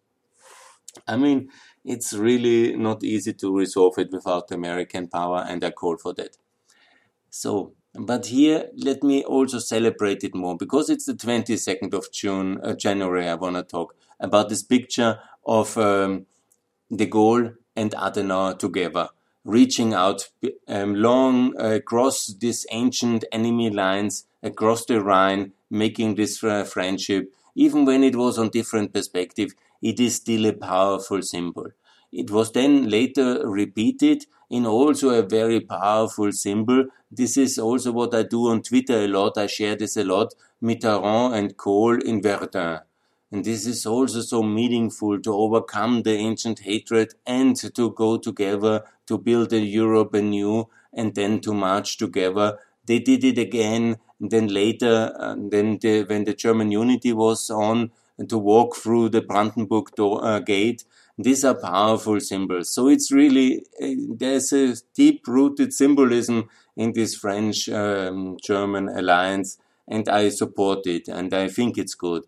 I 1.06 1.18
mean, 1.18 1.50
it's 1.86 2.14
really 2.14 2.76
not 2.76 3.04
easy 3.04 3.34
to 3.34 3.56
resolve 3.56 3.98
it 3.98 4.12
without 4.12 4.52
American 4.52 5.08
power, 5.08 5.46
and 5.48 5.64
I 5.64 5.72
call 5.72 5.98
for 5.98 6.14
that. 6.14 6.38
So, 7.30 7.74
but 7.94 8.28
here, 8.28 8.70
let 8.76 9.04
me 9.04 9.24
also 9.24 9.60
celebrate 9.60 10.24
it 10.24 10.36
more 10.36 10.58
because 10.58 10.90
it's 10.90 11.06
the 11.06 11.14
22nd 11.14 11.94
of 11.94 12.12
June, 12.12 12.60
uh, 12.62 12.74
January. 12.74 13.28
I 13.28 13.36
want 13.36 13.56
to 13.56 13.64
talk 13.64 13.96
about 14.20 14.50
this 14.50 14.64
picture 14.64 15.20
of 15.46 15.78
um, 15.78 16.26
de 16.94 17.06
Gaulle 17.06 17.56
and 17.76 17.92
Adenauer 17.92 18.58
together 18.58 19.10
reaching 19.46 19.94
out 19.94 20.28
um, 20.68 20.96
long 20.96 21.54
uh, 21.62 21.76
across 21.76 22.28
these 22.28 22.66
ancient 22.72 23.24
enemy 23.32 23.70
lines, 23.70 24.26
across 24.42 24.86
the 24.86 25.02
Rhine, 25.02 25.54
making 25.70 26.16
this 26.16 26.44
uh, 26.44 26.64
friendship. 26.64 27.32
Even 27.54 27.86
when 27.86 28.04
it 28.04 28.16
was 28.16 28.38
on 28.38 28.50
different 28.50 28.92
perspective, 28.92 29.54
it 29.82 30.00
is 30.00 30.16
still 30.16 30.46
a 30.46 30.54
powerful 30.54 31.22
symbol. 31.22 31.68
It 32.12 32.32
was 32.32 32.52
then 32.52 32.90
later 32.90 33.48
repeated 33.48 34.26
in 34.50 34.66
also 34.66 35.10
a 35.10 35.22
very 35.22 35.60
powerful 35.60 36.32
symbol. 36.32 36.86
This 37.12 37.36
is 37.38 37.58
also 37.58 37.92
what 37.92 38.14
I 38.14 38.24
do 38.24 38.48
on 38.50 38.62
Twitter 38.62 39.00
a 39.04 39.08
lot. 39.08 39.38
I 39.38 39.48
share 39.48 39.76
this 39.76 39.98
a 39.98 40.04
lot. 40.04 40.34
Mitterrand 40.64 41.36
and 41.36 41.58
Kohl 41.58 42.02
in 42.02 42.22
Verdun. 42.22 42.80
And 43.32 43.44
this 43.44 43.66
is 43.66 43.86
also 43.86 44.22
so 44.22 44.44
meaningful 44.44 45.20
to 45.20 45.34
overcome 45.34 46.04
the 46.04 46.14
ancient 46.14 46.60
hatred 46.60 47.16
and 47.26 47.56
to 47.76 47.92
go 47.92 48.18
together 48.18 48.84
to 49.08 49.18
build 49.18 49.52
a 49.52 49.60
Europe 49.60 50.14
anew 50.14 50.70
and 50.94 51.16
then 51.16 51.42
to 51.42 51.54
march 51.54 51.98
together. 51.98 52.58
They 52.86 53.00
did 53.00 53.24
it 53.24 53.38
again. 53.38 53.98
And 54.22 54.32
then 54.32 54.48
later, 54.48 55.14
uh, 55.20 55.36
then 55.38 55.80
the, 55.82 56.04
when 56.04 56.24
the 56.24 56.34
German 56.34 56.72
unity 56.72 57.12
was 57.12 57.50
on, 57.50 57.92
to 58.30 58.38
walk 58.38 58.76
through 58.76 59.10
the 59.10 59.22
Brandenburg 59.22 59.92
door, 59.96 60.24
uh, 60.24 60.40
gate. 60.40 60.86
These 61.18 61.46
are 61.46 61.56
powerful 61.56 62.20
symbols. 62.20 62.74
So 62.74 62.88
it's 62.88 63.12
really, 63.12 63.66
uh, 63.82 64.16
there's 64.18 64.52
a 64.54 64.76
deep 64.94 65.28
rooted 65.28 65.74
symbolism 65.74 66.50
in 66.76 66.94
this 66.94 67.16
French 67.16 67.70
um, 67.70 68.38
German 68.44 68.90
alliance, 68.90 69.58
and 69.88 70.10
I 70.10 70.30
support 70.30 70.86
it, 70.88 71.08
and 71.08 71.34
I 71.34 71.48
think 71.48 71.78
it's 71.78 71.96
good. 71.96 72.24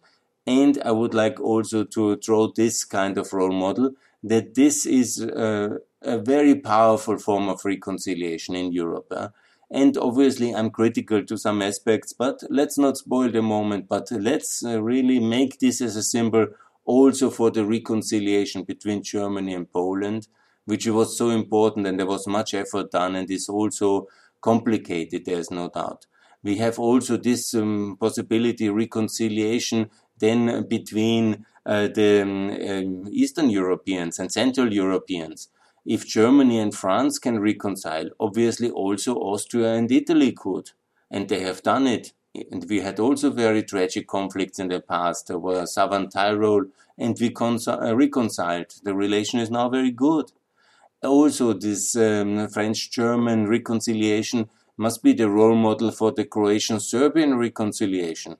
And 0.45 0.81
I 0.85 0.91
would 0.91 1.13
like 1.13 1.39
also 1.41 1.83
to 1.83 2.15
draw 2.17 2.51
this 2.55 2.85
kind 2.85 3.17
of 3.17 3.33
role 3.33 3.51
model 3.51 3.91
that 4.23 4.55
this 4.55 4.85
is 4.85 5.21
uh, 5.21 5.77
a 6.01 6.17
very 6.19 6.55
powerful 6.55 7.17
form 7.17 7.49
of 7.49 7.65
reconciliation 7.65 8.55
in 8.55 8.71
Europe. 8.71 9.07
Uh? 9.11 9.29
And 9.69 9.97
obviously, 9.97 10.55
I'm 10.55 10.69
critical 10.69 11.23
to 11.23 11.37
some 11.37 11.61
aspects, 11.61 12.13
but 12.13 12.41
let's 12.49 12.77
not 12.77 12.97
spoil 12.97 13.29
the 13.29 13.41
moment. 13.41 13.89
But 13.89 14.09
let's 14.11 14.63
uh, 14.63 14.81
really 14.81 15.19
make 15.19 15.59
this 15.59 15.81
as 15.81 15.95
a 15.95 16.03
symbol 16.03 16.47
also 16.85 17.29
for 17.29 17.51
the 17.51 17.65
reconciliation 17.65 18.63
between 18.63 19.03
Germany 19.03 19.53
and 19.53 19.71
Poland, 19.71 20.27
which 20.65 20.87
was 20.87 21.17
so 21.17 21.29
important 21.29 21.85
and 21.85 21.99
there 21.99 22.07
was 22.07 22.27
much 22.27 22.53
effort 22.53 22.91
done 22.91 23.15
and 23.15 23.29
is 23.29 23.49
also 23.49 24.07
complicated, 24.41 25.25
there's 25.25 25.51
no 25.51 25.69
doubt. 25.69 26.05
We 26.43 26.57
have 26.57 26.79
also 26.79 27.17
this 27.17 27.53
um, 27.53 27.97
possibility 27.99 28.69
reconciliation 28.69 29.89
then 30.19 30.67
between 30.67 31.45
uh, 31.65 31.87
the 31.87 32.21
um, 32.21 33.07
Eastern 33.11 33.49
Europeans 33.49 34.19
and 34.19 34.31
Central 34.31 34.73
Europeans. 34.73 35.49
If 35.87 36.05
Germany 36.05 36.59
and 36.59 36.75
France 36.75 37.17
can 37.17 37.39
reconcile, 37.39 38.09
obviously 38.19 38.69
also 38.69 39.15
Austria 39.15 39.75
and 39.75 39.89
Italy 39.89 40.33
could. 40.33 40.71
And 41.09 41.29
they 41.29 41.39
have 41.39 41.63
done 41.63 41.87
it. 41.87 42.11
And 42.51 42.65
we 42.69 42.81
had 42.81 42.99
also 42.99 43.29
very 43.29 43.63
tragic 43.63 44.05
conflicts 44.05 44.59
in 44.59 44.67
the 44.67 44.81
past. 44.81 45.27
There 45.27 45.39
were 45.39 45.65
Southern 45.65 46.09
Tyrol, 46.09 46.65
and 46.97 47.17
we 47.21 47.33
uh, 47.33 47.95
reconciled. 47.95 48.73
The 48.83 48.93
relation 48.93 49.39
is 49.39 49.49
now 49.49 49.69
very 49.69 49.91
good. 49.91 50.33
Also, 51.01 51.53
this 51.53 51.95
um, 51.95 52.49
French 52.49 52.91
German 52.91 53.47
reconciliation 53.47 54.49
must 54.75 55.01
be 55.01 55.13
the 55.13 55.29
role 55.29 55.55
model 55.55 55.91
for 55.91 56.11
the 56.11 56.25
Croatian 56.25 56.81
Serbian 56.81 57.37
reconciliation. 57.37 58.35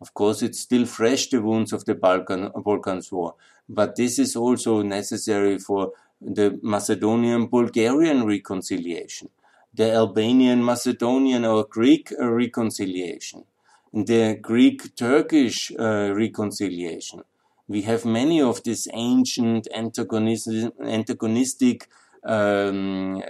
Of 0.00 0.14
course, 0.14 0.40
it's 0.40 0.60
still 0.60 0.86
fresh, 0.86 1.26
the 1.26 1.42
wounds 1.42 1.74
of 1.74 1.84
the 1.84 1.94
Balkan, 1.94 2.50
Balkans 2.64 3.12
War, 3.12 3.34
but 3.68 3.96
this 3.96 4.18
is 4.18 4.36
also 4.36 4.80
necessary 4.80 5.58
for 5.58 5.92
the 6.20 6.58
Macedonian 6.62 7.46
Bulgarian 7.46 8.26
reconciliation, 8.26 9.30
the 9.74 9.92
Albanian 9.92 10.64
Macedonian 10.64 11.44
or 11.44 11.64
Greek 11.64 12.12
reconciliation, 12.18 13.44
the 13.92 14.38
Greek 14.40 14.96
Turkish 14.96 15.72
uh, 15.78 16.12
reconciliation. 16.14 17.22
We 17.68 17.82
have 17.82 18.04
many 18.04 18.40
of 18.40 18.62
these 18.62 18.88
ancient 18.92 19.68
antagonistic 19.74 21.88
um, 22.24 23.18
uh, 23.18 23.22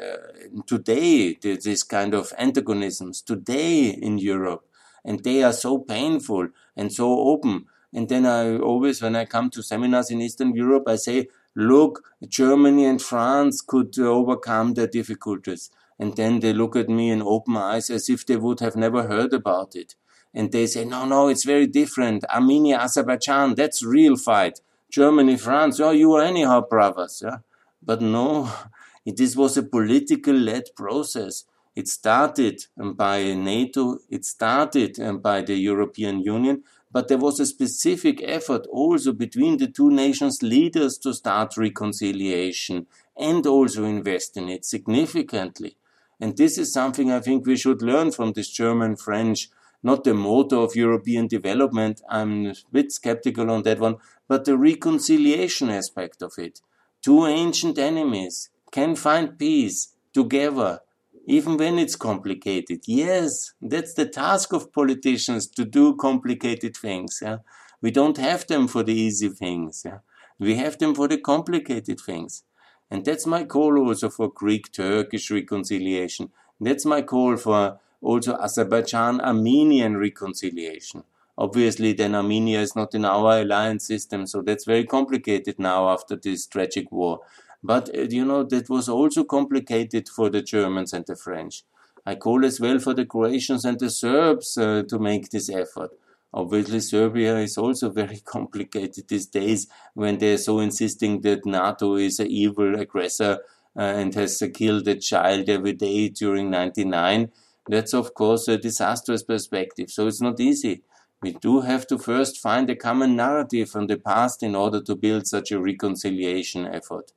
today, 0.67 1.35
this 1.35 1.83
kind 1.83 2.15
of 2.15 2.33
antagonisms 2.39 3.23
today 3.23 3.91
in 3.91 4.19
Europe 4.19 4.65
and 5.05 5.23
they 5.25 5.43
are 5.43 5.53
so 5.53 5.79
painful 5.79 6.49
and 6.77 6.93
so 6.93 7.19
open. 7.19 7.67
And 7.95 8.09
then 8.09 8.27
I 8.27 8.59
always, 8.59 9.01
when 9.01 9.17
I 9.17 9.25
come 9.25 9.51
to 9.51 9.63
seminars 9.63 10.11
in 10.11 10.21
Eastern 10.21 10.55
Europe, 10.55 10.85
I 10.87 10.97
say, 10.97 11.29
look, 11.59 12.05
Germany 12.27 12.85
and 12.85 13.03
France 13.03 13.61
could 13.61 13.99
overcome 13.99 14.75
their 14.75 14.87
difficulties. 14.87 15.71
And 15.99 16.15
then 16.15 16.39
they 16.39 16.53
look 16.53 16.77
at 16.77 16.89
me 16.89 17.11
in 17.11 17.21
open 17.21 17.57
eyes 17.57 17.91
as 17.91 18.09
if 18.09 18.25
they 18.25 18.37
would 18.37 18.61
have 18.61 18.77
never 18.77 19.09
heard 19.09 19.33
about 19.33 19.75
it. 19.75 19.97
And 20.33 20.53
they 20.53 20.67
say, 20.67 20.85
no, 20.85 21.05
no, 21.05 21.27
it's 21.29 21.45
very 21.45 21.67
different. 21.67 22.25
Armenia, 22.33 22.79
Azerbaijan, 22.79 23.57
that's 23.57 23.83
real 23.83 24.17
fight. 24.17 24.61
Germany, 24.91 25.37
France, 25.37 25.81
oh, 25.81 25.91
you 25.91 26.13
are 26.13 26.23
anyhow 26.23 26.61
brothers. 26.61 27.23
Yeah? 27.25 27.39
But 27.83 28.01
no, 28.01 28.53
this 29.07 29.35
was 29.35 29.57
a 29.57 29.65
political 29.65 30.35
led 30.35 30.67
process. 30.77 31.45
It 31.75 31.89
started 31.89 32.67
um, 32.81 32.95
by 32.95 33.35
NATO, 33.35 33.99
it 34.09 34.25
started 34.25 35.01
um, 35.01 35.19
by 35.19 35.43
the 35.43 35.57
European 35.57 36.21
Union, 36.21 36.63
but 36.91 37.09
there 37.09 37.19
was 37.19 37.39
a 37.39 37.47
specific 37.47 38.23
effort 38.23 38.67
also 38.71 39.13
between 39.13 39.59
the 39.59 39.67
two 39.69 39.91
nations' 39.91 40.43
leaders 40.43 40.99
to 40.99 41.13
start 41.13 41.57
reconciliation 41.57 42.87
and 43.17 43.47
also 43.47 43.85
invest 43.85 44.37
in 44.37 44.49
it 44.49 44.65
significantly. 44.65 45.77
And 46.21 46.37
this 46.37 46.59
is 46.59 46.73
something 46.73 47.13
I 47.13 47.21
think 47.21 47.47
we 47.47 47.57
should 47.57 47.83
learn 47.83 48.11
from 48.11 48.33
this 48.33 48.51
German 48.51 48.97
French, 48.97 49.49
not 49.83 50.05
the 50.05 50.15
motto 50.15 50.63
of 50.63 50.75
European 50.75 51.27
development. 51.27 52.01
I'm 52.09 52.47
a 52.47 52.55
bit 52.73 52.91
skeptical 52.93 53.51
on 53.51 53.63
that 53.63 53.79
one, 53.79 53.97
but 54.27 54.45
the 54.45 54.57
reconciliation 54.57 55.71
aspect 55.71 56.23
of 56.23 56.33
it. 56.39 56.61
Two 57.03 57.27
ancient 57.27 57.79
enemies 57.79 58.51
can 58.73 58.97
find 58.97 59.39
peace 59.39 59.95
together 60.13 60.81
even 61.29 61.59
when 61.59 61.79
it's 61.79 61.95
complicated. 61.95 62.81
Yes, 62.87 63.53
that's 63.61 63.93
the 63.93 64.07
task 64.07 64.55
of 64.55 64.73
politicians 64.73 65.47
to 65.47 65.65
do 65.67 65.95
complicated 65.95 66.75
things. 66.75 67.21
Yeah? 67.23 67.39
We 67.83 67.91
don't 67.91 68.17
have 68.17 68.47
them 68.47 68.67
for 68.67 68.83
the 68.83 68.95
easy 68.95 69.29
things. 69.29 69.83
Yeah? 69.85 69.99
We 70.39 70.55
have 70.55 70.79
them 70.79 70.95
for 70.95 71.07
the 71.07 71.19
complicated 71.19 72.01
things. 72.01 72.45
And 72.91 73.05
that's 73.05 73.27
my 73.27 73.45
call 73.45 73.79
also 73.79 74.09
for 74.09 74.31
Greek 74.31 74.73
Turkish 74.73 75.31
reconciliation. 75.31 76.31
That's 76.59 76.87
my 76.87 77.03
call 77.03 77.37
for 77.37 77.79
also 78.01 78.35
Azerbaijan 78.37 79.21
Armenian 79.21 79.99
reconciliation. 79.99 81.05
Obviously, 81.37 81.93
then 81.93 82.15
Armenia 82.15 82.61
is 82.63 82.75
not 82.75 82.95
in 82.95 83.05
our 83.05 83.43
alliance 83.43 83.87
system, 83.87 84.27
so 84.27 84.41
that's 84.41 84.65
very 84.65 84.85
complicated 84.85 85.59
now 85.59 85.91
after 85.91 86.17
this 86.17 86.47
tragic 86.47 86.91
war. 86.91 87.21
But, 87.63 87.95
uh, 87.97 88.03
you 88.09 88.25
know, 88.25 88.45
that 88.45 88.69
was 88.69 88.89
also 88.89 89.25
complicated 89.25 90.09
for 90.09 90.31
the 90.31 90.43
Germans 90.43 90.93
and 90.93 91.05
the 91.07 91.17
French. 91.17 91.65
I 92.07 92.15
call 92.15 92.45
as 92.45 92.61
well 92.61 92.79
for 92.79 92.95
the 92.95 93.05
Croatians 93.05 93.65
and 93.65 93.79
the 93.79 93.91
Serbs 93.91 94.57
uh, 94.57 94.85
to 94.89 94.99
make 94.99 95.31
this 95.31 95.51
effort. 95.51 95.91
Obviously, 96.33 96.81
Serbia 96.81 97.37
is 97.39 97.59
also 97.59 97.91
very 98.03 98.21
complicated 98.25 99.09
these 99.09 99.27
days 99.27 99.67
when 99.95 100.19
they're 100.19 100.39
so 100.39 100.61
insisting 100.61 101.21
that 101.23 101.47
NATO 101.47 101.97
is 101.97 102.19
an 102.21 102.29
evil 102.29 102.79
aggressor 102.79 103.41
uh, 103.77 103.81
and 103.81 104.15
has 104.15 104.41
uh, 104.41 104.49
killed 104.53 104.87
a 104.89 104.97
child 104.97 105.49
every 105.49 105.73
day 105.73 106.09
during 106.09 106.51
99. 106.51 107.31
That's, 107.69 107.93
of 107.93 108.15
course, 108.15 108.49
a 108.49 108.57
disastrous 108.57 109.23
perspective. 109.23 109.91
So 109.91 110.07
it's 110.07 110.21
not 110.21 110.41
easy. 110.41 110.83
We 111.21 111.33
do 111.33 111.61
have 111.63 111.87
to 111.89 111.99
first 111.99 112.39
find 112.39 112.71
a 112.71 112.77
common 112.77 113.17
narrative 113.17 113.69
from 113.69 113.89
the 113.89 113.99
past 113.99 114.43
in 114.43 114.55
order 114.55 114.81
to 114.83 114.95
build 114.95 115.27
such 115.27 115.51
a 115.51 115.61
reconciliation 115.61 116.67
effort. 116.67 117.13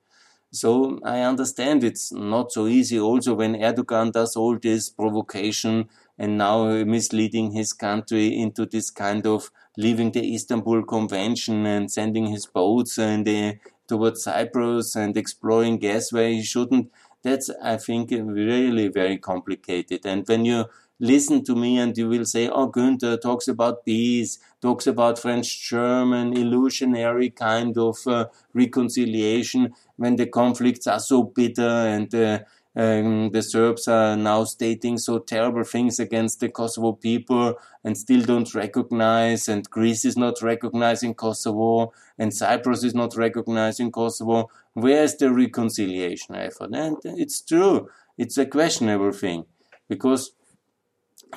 So 0.53 0.99
I 1.03 1.21
understand 1.21 1.83
it's 1.83 2.11
not 2.11 2.51
so 2.51 2.67
easy 2.67 2.99
also 2.99 3.35
when 3.35 3.55
Erdogan 3.55 4.11
does 4.11 4.35
all 4.35 4.59
this 4.59 4.89
provocation 4.89 5.87
and 6.17 6.37
now 6.37 6.65
misleading 6.83 7.51
his 7.51 7.71
country 7.71 8.37
into 8.37 8.65
this 8.65 8.91
kind 8.91 9.25
of 9.25 9.49
leaving 9.77 10.11
the 10.11 10.35
Istanbul 10.35 10.83
Convention 10.83 11.65
and 11.65 11.89
sending 11.89 12.27
his 12.27 12.45
boats 12.45 12.97
and 12.99 13.27
uh, 13.27 13.53
towards 13.87 14.23
Cyprus 14.23 14.95
and 14.95 15.15
exploring 15.15 15.77
gas 15.79 16.11
where 16.11 16.29
he 16.29 16.43
shouldn't. 16.43 16.91
That's, 17.23 17.49
I 17.63 17.77
think, 17.77 18.11
really 18.11 18.87
very 18.89 19.17
complicated. 19.17 20.05
And 20.05 20.27
when 20.27 20.43
you 20.43 20.65
listen 20.99 21.43
to 21.43 21.55
me 21.55 21.77
and 21.79 21.97
you 21.97 22.07
will 22.07 22.25
say, 22.25 22.47
oh, 22.47 22.71
Günther 22.71 23.19
talks 23.19 23.47
about 23.47 23.85
peace, 23.85 24.37
talks 24.61 24.85
about 24.85 25.19
French-German 25.19 26.37
illusionary 26.37 27.29
kind 27.31 27.77
of 27.77 27.97
uh, 28.05 28.27
reconciliation 28.53 29.73
when 30.01 30.15
the 30.15 30.25
conflicts 30.25 30.87
are 30.87 30.99
so 30.99 31.21
bitter 31.21 31.61
and 31.95 32.13
uh, 32.15 32.39
um, 32.75 33.29
the 33.29 33.43
Serbs 33.43 33.87
are 33.87 34.17
now 34.17 34.45
stating 34.45 34.97
so 34.97 35.19
terrible 35.19 35.63
things 35.63 35.99
against 35.99 36.39
the 36.39 36.49
Kosovo 36.49 36.93
people 36.93 37.53
and 37.83 37.95
still 37.95 38.23
don't 38.23 38.51
recognize, 38.55 39.47
and 39.47 39.69
Greece 39.69 40.03
is 40.03 40.17
not 40.17 40.41
recognizing 40.41 41.13
Kosovo, 41.13 41.93
and 42.17 42.33
Cyprus 42.33 42.83
is 42.83 42.95
not 42.95 43.15
recognizing 43.15 43.91
Kosovo. 43.91 44.49
Where's 44.73 45.17
the 45.17 45.31
reconciliation 45.31 46.33
effort? 46.33 46.71
And 46.73 46.97
it's 47.03 47.39
true, 47.41 47.87
it's 48.17 48.39
a 48.39 48.47
questionable 48.47 49.11
thing 49.11 49.45
because 49.87 50.31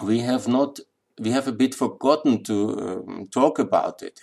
we 0.03 0.21
have 0.21 0.49
not 0.49 0.81
we 1.21 1.33
have 1.33 1.47
a 1.47 1.53
bit 1.53 1.75
forgotten 1.75 2.43
to 2.45 2.57
um, 2.81 3.29
talk 3.31 3.59
about 3.59 4.03
it. 4.03 4.21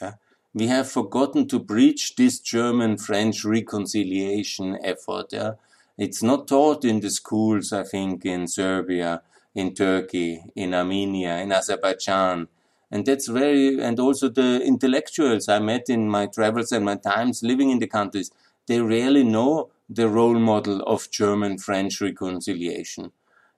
We 0.53 0.67
have 0.67 0.91
forgotten 0.91 1.47
to 1.47 1.59
preach 1.59 2.15
this 2.15 2.39
German-French 2.39 3.45
reconciliation 3.45 4.77
effort. 4.83 5.27
Yeah? 5.31 5.53
It's 5.97 6.21
not 6.21 6.47
taught 6.47 6.83
in 6.83 6.99
the 6.99 7.09
schools, 7.09 7.71
I 7.71 7.83
think, 7.83 8.25
in 8.25 8.47
Serbia, 8.47 9.21
in 9.55 9.73
Turkey, 9.73 10.43
in 10.55 10.73
Armenia, 10.73 11.37
in 11.37 11.51
Azerbaijan. 11.51 12.47
And 12.89 13.05
that's 13.05 13.27
very, 13.27 13.81
and 13.81 13.99
also 13.99 14.27
the 14.27 14.61
intellectuals 14.61 15.47
I 15.47 15.59
met 15.59 15.89
in 15.89 16.09
my 16.09 16.25
travels 16.25 16.71
and 16.73 16.83
my 16.83 16.95
times 16.95 17.41
living 17.43 17.69
in 17.69 17.79
the 17.79 17.87
countries, 17.87 18.31
they 18.67 18.81
rarely 18.81 19.23
know 19.23 19.69
the 19.89 20.09
role 20.09 20.39
model 20.39 20.81
of 20.83 21.09
German-French 21.11 22.01
reconciliation 22.01 23.11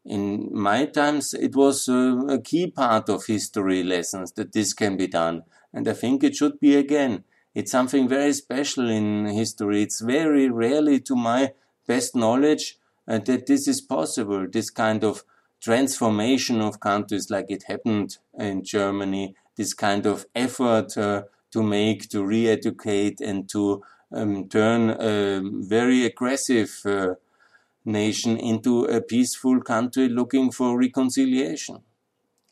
in 0.05 0.49
my 0.51 0.85
times, 0.85 1.33
it 1.33 1.55
was 1.55 1.87
uh, 1.87 2.25
a 2.27 2.39
key 2.39 2.67
part 2.67 3.09
of 3.09 3.25
history 3.25 3.83
lessons 3.83 4.33
that 4.33 4.51
this 4.51 4.73
can 4.73 4.97
be 4.97 5.07
done. 5.07 5.43
And 5.73 5.87
I 5.87 5.93
think 5.93 6.23
it 6.23 6.35
should 6.35 6.59
be 6.59 6.75
again. 6.75 7.23
It's 7.55 7.71
something 7.71 8.07
very 8.07 8.33
special 8.33 8.89
in 8.89 9.25
history. 9.25 9.83
It's 9.83 10.01
very 10.01 10.49
rarely, 10.49 10.99
to 11.01 11.15
my 11.15 11.53
best 11.87 12.15
knowledge, 12.15 12.77
uh, 13.07 13.19
that 13.19 13.47
this 13.47 13.67
is 13.67 13.81
possible. 13.81 14.47
This 14.47 14.69
kind 14.69 15.03
of 15.03 15.23
transformation 15.61 16.61
of 16.61 16.79
countries 16.79 17.29
like 17.29 17.45
it 17.49 17.63
happened 17.63 18.17
in 18.37 18.63
Germany, 18.63 19.35
this 19.55 19.73
kind 19.73 20.05
of 20.05 20.25
effort 20.35 20.97
uh, 20.97 21.23
to 21.51 21.63
make, 21.63 22.09
to 22.09 22.23
re-educate 22.23 23.21
and 23.21 23.49
to 23.49 23.81
um, 24.11 24.49
turn 24.49 24.89
a 24.89 25.41
very 25.43 26.05
aggressive 26.05 26.81
uh, 26.85 27.15
nation 27.85 28.37
into 28.37 28.85
a 28.85 29.01
peaceful 29.01 29.61
country 29.61 30.09
looking 30.09 30.51
for 30.51 30.77
reconciliation. 30.77 31.79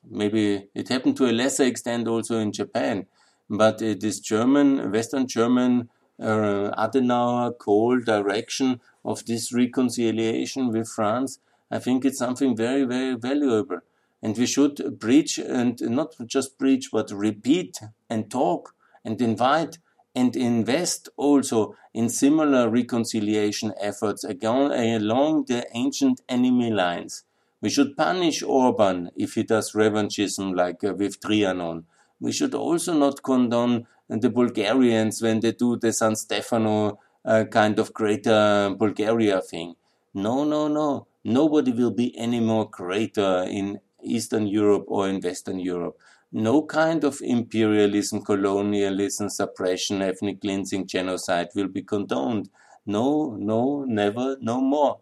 Maybe 0.10 0.70
it 0.74 0.90
happened 0.90 1.18
to 1.18 1.30
a 1.30 1.32
lesser 1.32 1.64
extent 1.64 2.08
also 2.08 2.40
in 2.40 2.52
Japan, 2.52 3.06
but 3.50 3.82
uh, 3.82 3.96
this 4.00 4.20
German, 4.20 4.92
Western 4.92 5.28
German 5.28 5.90
uh, 6.20 6.72
Adenauer 6.78 7.58
Kohl 7.58 8.00
direction 8.02 8.80
of 9.04 9.26
this 9.26 9.54
reconciliation 9.54 10.70
with 10.70 10.88
France, 10.90 11.40
I 11.70 11.80
think 11.80 12.06
it's 12.06 12.18
something 12.18 12.56
very, 12.56 12.84
very 12.84 13.16
valuable. 13.16 13.80
And 14.22 14.38
we 14.38 14.46
should 14.46 15.00
preach 15.00 15.40
and 15.40 15.82
not 15.82 16.16
just 16.28 16.60
preach, 16.60 16.90
but 16.92 17.12
repeat 17.12 17.80
and 18.10 18.30
talk 18.30 18.76
and 19.04 19.20
invite 19.22 19.80
and 20.14 20.36
invest 20.36 21.10
also 21.18 21.76
in 21.94 22.10
similar 22.10 22.70
reconciliation 22.70 23.74
efforts 23.80 24.24
along 24.24 25.46
the 25.46 25.66
ancient 25.74 26.22
enemy 26.28 26.70
lines. 26.70 27.24
We 27.62 27.70
should 27.70 27.96
punish 27.96 28.44
Orban 28.44 29.12
if 29.16 29.36
he 29.36 29.44
does 29.44 29.74
revanchism 29.74 30.56
like 30.56 30.84
uh, 30.84 30.94
with 30.94 31.20
Trianon. 31.20 31.86
We 32.20 32.32
should 32.32 32.54
also 32.56 32.94
not 32.94 33.24
condone 33.24 33.88
the 34.10 34.30
Bulgarians 34.30 35.22
when 35.22 35.40
they 35.40 35.52
do 35.52 35.78
the 35.78 35.94
San 35.94 36.16
Stefano 36.16 37.00
uh, 37.24 37.46
kind 37.52 37.80
of 37.80 37.94
greater 37.94 38.76
Bulgaria 38.78 39.42
thing. 39.42 39.76
No, 40.14 40.44
no, 40.44 40.68
no. 40.68 41.08
Nobody 41.24 41.72
will 41.72 41.92
be 41.92 42.18
any 42.18 42.40
more 42.40 42.70
greater 42.70 43.46
in 43.48 43.80
Eastern 44.04 44.48
Europe 44.48 44.86
or 44.88 45.08
in 45.08 45.22
Western 45.22 45.60
Europe 45.60 45.98
no 46.32 46.66
kind 46.66 47.04
of 47.04 47.20
imperialism, 47.22 48.22
colonialism, 48.24 49.30
suppression, 49.30 50.02
ethnic 50.02 50.42
cleansing, 50.42 50.88
genocide 50.88 51.50
will 51.56 51.68
be 51.68 51.82
condoned. 51.82 52.50
No, 52.86 53.36
no, 53.38 53.84
never, 53.86 54.38
no 54.40 54.62
more. 54.62 55.00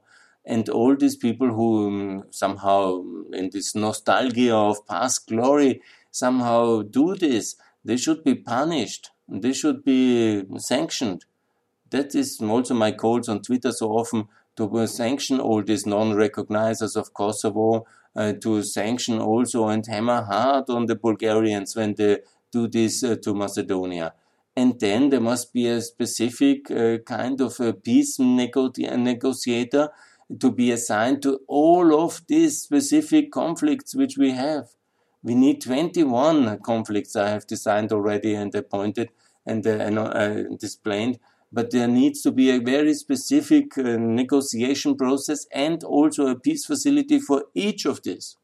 And 0.49 0.67
all 0.67 0.95
these 0.97 1.15
people 1.15 1.49
who 1.57 1.87
um, 1.87 2.23
somehow, 2.31 3.03
in 3.31 3.51
this 3.53 3.75
nostalgia 3.75 4.55
of 4.55 4.87
past 4.87 5.27
glory, 5.27 5.79
somehow 6.09 6.81
do 6.81 7.15
this, 7.15 7.55
they 7.85 7.97
should 7.97 8.23
be 8.23 8.33
punished. 8.33 9.11
They 9.27 9.53
should 9.53 9.83
be 9.83 10.43
sanctioned. 10.57 11.25
That 11.91 12.15
is 12.15 12.41
also 12.41 12.73
my 12.73 12.91
calls 12.93 13.29
on 13.29 13.43
Twitter 13.43 13.71
so 13.71 13.89
often 13.91 14.27
to 14.57 14.87
sanction 14.87 15.39
all 15.39 15.61
these 15.63 15.85
non-recognizers 15.85 16.95
of 16.95 17.13
Kosovo, 17.13 17.85
uh, 18.15 18.33
to 18.41 18.63
sanction 18.63 19.19
also 19.19 19.67
and 19.67 19.85
hammer 19.85 20.23
hard 20.23 20.65
on 20.69 20.87
the 20.87 20.95
Bulgarians 20.95 21.75
when 21.75 21.93
they 21.93 22.17
do 22.51 22.67
this 22.67 23.03
uh, 23.03 23.17
to 23.23 23.35
Macedonia. 23.35 24.13
And 24.57 24.79
then 24.79 25.09
there 25.11 25.21
must 25.21 25.53
be 25.53 25.67
a 25.67 25.79
specific 25.79 26.71
uh, 26.71 26.97
kind 27.05 27.39
of 27.39 27.59
a 27.59 27.71
peace 27.71 28.17
nego 28.17 28.71
negotiator 28.77 29.89
to 30.39 30.51
be 30.51 30.71
assigned 30.71 31.21
to 31.23 31.39
all 31.47 31.99
of 31.99 32.21
these 32.27 32.61
specific 32.61 33.31
conflicts 33.31 33.95
which 33.95 34.17
we 34.17 34.31
have. 34.31 34.69
We 35.23 35.35
need 35.35 35.61
21 35.61 36.59
conflicts 36.59 37.15
I 37.15 37.29
have 37.29 37.47
designed 37.47 37.91
already 37.91 38.35
and 38.35 38.53
appointed, 38.53 39.09
and 39.45 39.65
uh, 39.65 39.71
uh, 39.71 40.43
displayed, 40.59 41.19
but 41.51 41.71
there 41.71 41.87
needs 41.87 42.21
to 42.21 42.31
be 42.31 42.51
a 42.51 42.59
very 42.59 42.93
specific 42.93 43.77
uh, 43.77 43.97
negotiation 43.97 44.95
process 44.95 45.47
and 45.51 45.83
also 45.83 46.27
a 46.27 46.39
peace 46.39 46.65
facility 46.65 47.19
for 47.19 47.45
each 47.55 47.85
of 47.85 48.03
these. 48.03 48.37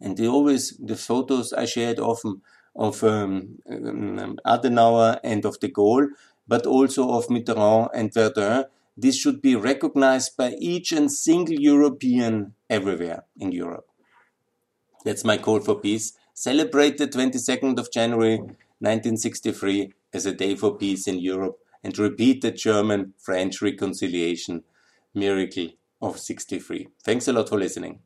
And 0.00 0.16
they 0.16 0.28
always, 0.28 0.76
the 0.78 0.96
photos 0.96 1.52
I 1.52 1.64
shared 1.64 1.98
often 1.98 2.42
of 2.76 3.02
um, 3.02 3.58
um, 3.68 4.38
Adenauer 4.46 5.18
and 5.24 5.44
of 5.44 5.58
de 5.58 5.68
Gaulle, 5.68 6.08
but 6.46 6.66
also 6.66 7.10
of 7.10 7.26
Mitterrand 7.26 7.90
and 7.92 8.14
Verdun, 8.14 8.64
this 9.00 9.16
should 9.16 9.40
be 9.40 9.56
recognized 9.56 10.36
by 10.36 10.54
each 10.58 10.92
and 10.92 11.10
single 11.10 11.58
European 11.58 12.54
everywhere 12.68 13.24
in 13.38 13.52
Europe. 13.52 13.86
That's 15.04 15.24
my 15.24 15.38
call 15.38 15.60
for 15.60 15.80
peace. 15.80 16.12
Celebrate 16.34 16.98
the 16.98 17.08
22nd 17.08 17.78
of 17.78 17.90
January 17.90 18.38
1963 18.38 19.92
as 20.12 20.26
a 20.26 20.32
day 20.32 20.54
for 20.54 20.76
peace 20.76 21.06
in 21.06 21.18
Europe 21.18 21.58
and 21.82 21.98
repeat 21.98 22.42
the 22.42 22.50
German 22.50 23.14
French 23.18 23.62
reconciliation 23.62 24.64
miracle 25.14 25.68
of 26.02 26.18
63. 26.18 26.88
Thanks 27.02 27.28
a 27.28 27.32
lot 27.32 27.48
for 27.48 27.58
listening. 27.58 28.00